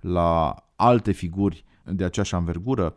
[0.00, 2.96] la alte figuri de aceeași anvergură,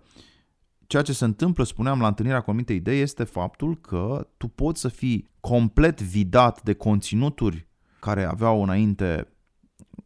[0.87, 4.81] ceea ce se întâmplă, spuneam, la întâlnirea cu anumite idei este faptul că tu poți
[4.81, 7.67] să fii complet vidat de conținuturi
[7.99, 9.27] care aveau înainte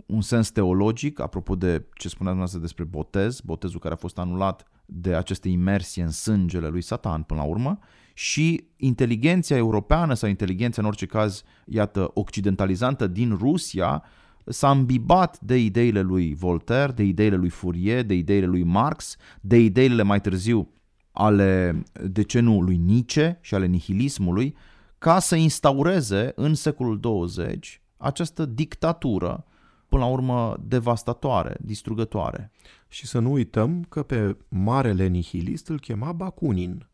[0.05, 4.67] un sens teologic, apropo de ce spuneam dumneavoastră despre botez, botezul care a fost anulat
[4.85, 7.79] de aceste imersie în sângele lui Satan până la urmă,
[8.13, 14.03] și inteligența europeană sau inteligența în orice caz, iată, occidentalizantă din Rusia,
[14.45, 19.59] s-a îmbibat de ideile lui Voltaire, de ideile lui Fourier, de ideile lui Marx, de
[19.59, 20.69] ideile mai târziu
[21.11, 24.55] ale, de ce nu, lui Nietzsche și ale nihilismului,
[24.97, 29.45] ca să instaureze în secolul 20 această dictatură
[29.87, 32.51] până la urmă devastatoare, distrugătoare.
[32.87, 36.87] Și să nu uităm că pe marele nihilist îl chema Bakunin.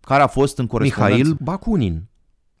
[0.00, 1.16] Care a fost în corespondență...
[1.16, 2.08] Mihail Bakunin.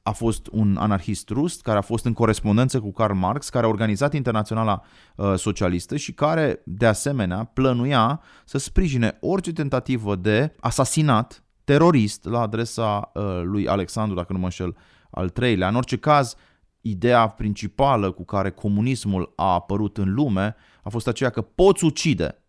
[0.02, 3.68] A fost un anarhist rus care a fost în corespondență cu Karl Marx, care a
[3.68, 4.82] organizat Internaționala
[5.16, 12.40] uh, Socialistă și care, de asemenea, plănuia să sprijine orice tentativă de asasinat terorist la
[12.40, 14.76] adresa uh, lui Alexandru, dacă nu mă înșel,
[15.10, 15.68] al treilea.
[15.68, 16.34] În orice caz,
[16.80, 22.41] ideea principală cu care comunismul a apărut în lume a fost aceea că poți ucide,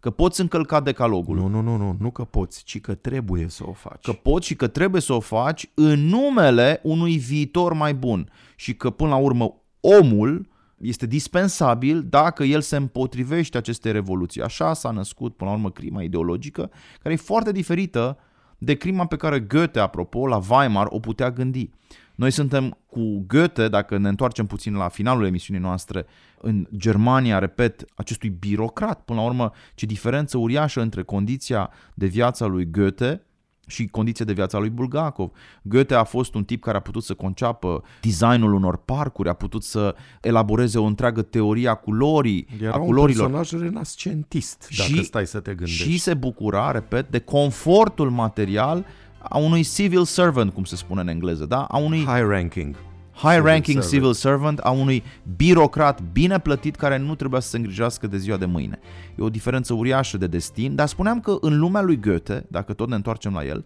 [0.00, 1.36] că poți încălca decalogul.
[1.36, 4.04] Nu, nu, nu, nu, nu că poți, ci că trebuie să o faci.
[4.04, 8.74] Că poți și că trebuie să o faci în numele unui viitor mai bun și
[8.74, 10.48] că până la urmă omul
[10.78, 14.42] este dispensabil dacă el se împotrivește acestei revoluții.
[14.42, 16.70] Așa s-a născut până la urmă crima ideologică,
[17.02, 18.18] care e foarte diferită
[18.58, 21.70] de crima pe care Goethe, apropo, la Weimar o putea gândi.
[22.14, 26.06] Noi suntem cu Goethe, dacă ne întoarcem puțin la finalul emisiunii noastre,
[26.42, 29.00] în Germania, repet, acestui birocrat.
[29.04, 33.22] Până la urmă, ce diferență uriașă între condiția de viață a lui Goethe
[33.66, 35.30] și condiția de viață a lui Bulgakov.
[35.62, 39.62] Goethe a fost un tip care a putut să conceapă designul unor parcuri, a putut
[39.64, 43.30] să elaboreze o întreagă teorie a culorii, Era a un culorilor.
[43.30, 45.90] personaj renascentist, dacă Și- stai să te gândești.
[45.90, 48.84] și se bucura, repet, de confortul material
[49.18, 51.62] a unui civil servant, cum se spune în engleză, da?
[51.64, 52.74] A unui High ranking.
[53.22, 53.90] High-ranking servant.
[53.90, 55.02] civil servant, a unui
[55.36, 58.78] birocrat bine plătit care nu trebuia să se îngrijească de ziua de mâine.
[59.18, 62.88] E o diferență uriașă de destin, dar spuneam că în lumea lui Goethe, dacă tot
[62.88, 63.64] ne întoarcem la el,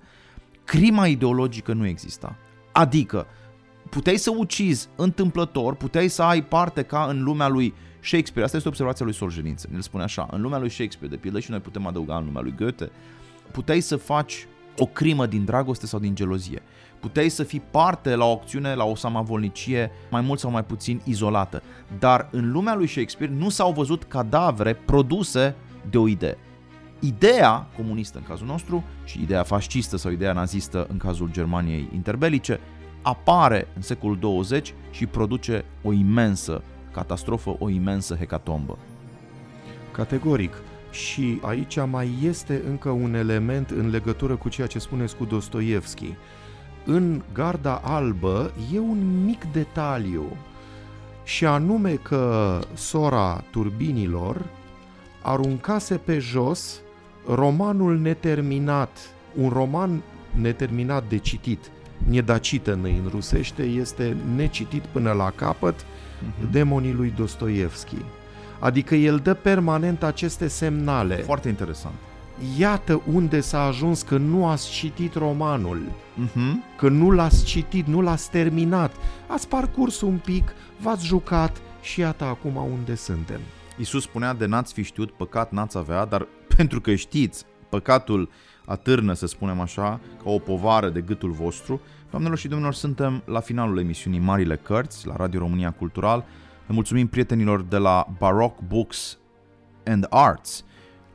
[0.65, 2.37] crima ideologică nu exista.
[2.73, 3.27] Adică,
[3.91, 8.45] puteai să ucizi întâmplător, puteai să ai parte ca în lumea lui Shakespeare.
[8.45, 9.75] Asta este observația lui Solzhenitsyn.
[9.75, 12.43] El spune așa, în lumea lui Shakespeare, de pildă, și noi putem adăuga în lumea
[12.43, 12.91] lui Goethe,
[13.51, 14.47] puteai să faci
[14.79, 16.63] o crimă din dragoste sau din gelozie.
[17.05, 21.01] Puteai să fii parte la o acțiune, la o samavolnicie mai mult sau mai puțin
[21.05, 21.63] izolată.
[21.99, 25.55] Dar în lumea lui Shakespeare nu s-au văzut cadavre produse
[25.91, 26.39] de o idee.
[26.99, 32.61] Ideea comunistă în cazul nostru și ideea fascistă sau ideea nazistă în cazul Germaniei interbelice
[33.03, 38.79] apare în secolul 20 și produce o imensă catastrofă, o imensă hecatombă.
[39.93, 40.63] Categoric.
[40.91, 46.15] Și aici mai este încă un element în legătură cu ceea ce spuneți cu Dostoevski.
[46.87, 50.37] În Garda Albă e un mic detaliu
[51.25, 54.45] și anume că sora turbinilor
[55.23, 56.81] aruncase pe jos
[57.27, 58.99] romanul neterminat,
[59.35, 60.03] un roman
[60.41, 61.71] neterminat de citit,
[62.09, 65.87] nedacită în rusește, este necitit până la capăt,
[66.51, 67.97] demonii lui Dostoevski.
[68.59, 71.17] Adică el dă permanent aceste semnale.
[71.17, 71.95] Foarte interesant.
[72.59, 75.81] Iată unde s-a ajuns că nu ați citit romanul,
[76.25, 76.77] Uh-huh.
[76.77, 78.95] că nu l-ați citit, nu l-ați terminat.
[79.27, 83.41] Ați parcurs un pic, v-ați jucat și iată acum unde suntem.
[83.79, 86.27] Iisus spunea de n-ați fi știut, păcat n-ați avea, dar
[86.57, 88.29] pentru că știți, păcatul
[88.65, 91.81] atârnă, să spunem așa, ca o povară de gâtul vostru.
[92.11, 96.25] Doamnelor și domnilor, suntem la finalul emisiunii Marile Cărți, la Radio România Cultural.
[96.67, 99.19] Le mulțumim prietenilor de la Baroque Books
[99.87, 100.65] and Arts,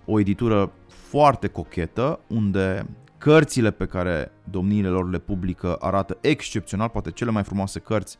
[0.05, 0.71] o editură
[1.09, 2.85] foarte cochetă, unde
[3.17, 8.17] cărțile pe care domniile lor le publică arată excepțional, poate cele mai frumoase cărți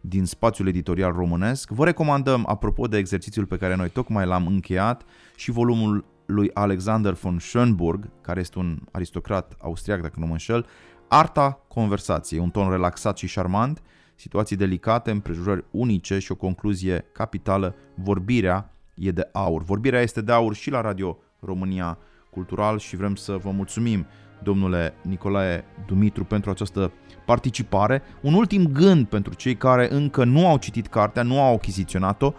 [0.00, 1.70] din spațiul editorial românesc.
[1.70, 5.02] Vă recomandăm, apropo de exercițiul pe care noi tocmai l-am încheiat,
[5.36, 10.66] și volumul lui Alexander von Schönburg, care este un aristocrat austriac, dacă nu mă înșel,
[11.08, 13.82] Arta conversației, un ton relaxat și șarmant,
[14.14, 19.62] situații delicate, împrejurări unice și o concluzie capitală, vorbirea e de aur.
[19.62, 21.98] Vorbirea este de aur și la Radio România
[22.34, 24.06] Cultural și vrem să vă mulțumim,
[24.42, 26.92] domnule Nicolae Dumitru, pentru această
[27.26, 28.02] participare.
[28.20, 32.32] Un ultim gând pentru cei care încă nu au citit cartea, nu au achiziționat-o.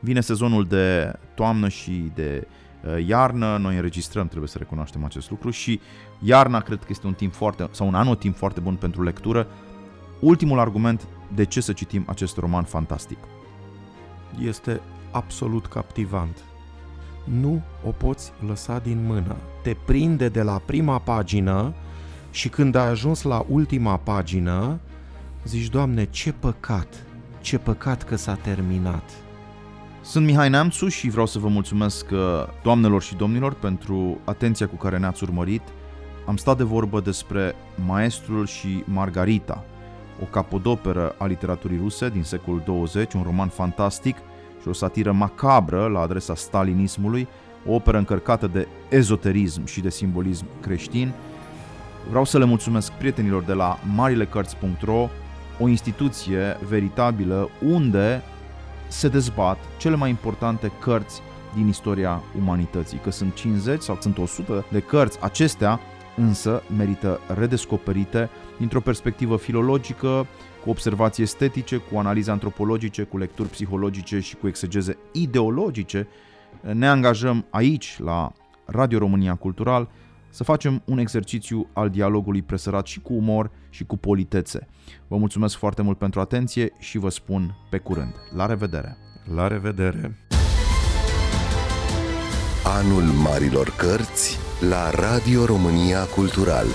[0.00, 2.46] Vine sezonul de toamnă și de
[2.84, 5.80] uh, iarnă, noi înregistrăm, trebuie să recunoaștem acest lucru și
[6.20, 9.46] iarna cred că este un timp foarte, sau un anotimp foarte bun pentru lectură.
[10.20, 13.18] Ultimul argument de ce să citim acest roman fantastic.
[14.38, 14.80] Este
[15.10, 16.49] absolut captivant.
[17.30, 19.36] Nu o poți lăsa din mână.
[19.62, 21.72] Te prinde de la prima pagină
[22.30, 24.78] și când ai ajuns la ultima pagină,
[25.44, 27.04] zici, Doamne, ce păcat,
[27.40, 29.10] ce păcat că s-a terminat.
[30.02, 32.18] Sunt Mihai Neamțu și vreau să vă mulțumesc uh,
[32.62, 35.62] doamnelor și domnilor pentru atenția cu care ne-ați urmărit.
[36.26, 37.54] Am stat de vorbă despre
[37.86, 39.64] Maestrul și Margarita,
[40.22, 44.16] o capodoperă a literaturii ruse din secolul 20, un roman fantastic
[44.62, 47.28] și o satiră macabră la adresa stalinismului,
[47.66, 51.12] o operă încărcată de ezoterism și de simbolism creștin.
[52.08, 55.08] Vreau să le mulțumesc prietenilor de la marilecărți.ro,
[55.58, 58.22] o instituție veritabilă unde
[58.88, 61.22] se dezbat cele mai importante cărți
[61.54, 65.80] din istoria umanității, că sunt 50 sau sunt 100 de cărți, acestea
[66.16, 70.26] însă merită redescoperite dintr-o perspectivă filologică,
[70.64, 76.08] cu observații estetice, cu analize antropologice, cu lecturi psihologice și cu exegeze ideologice.
[76.72, 78.32] Ne angajăm aici, la
[78.64, 79.88] Radio România Cultural,
[80.30, 84.68] să facem un exercițiu al dialogului presărat și cu umor și cu politețe.
[85.08, 88.14] Vă mulțumesc foarte mult pentru atenție și vă spun pe curând.
[88.34, 88.96] La revedere!
[89.34, 90.18] La revedere!
[92.64, 94.38] Anul Marilor Cărți
[94.68, 96.66] la Radio România Cultural.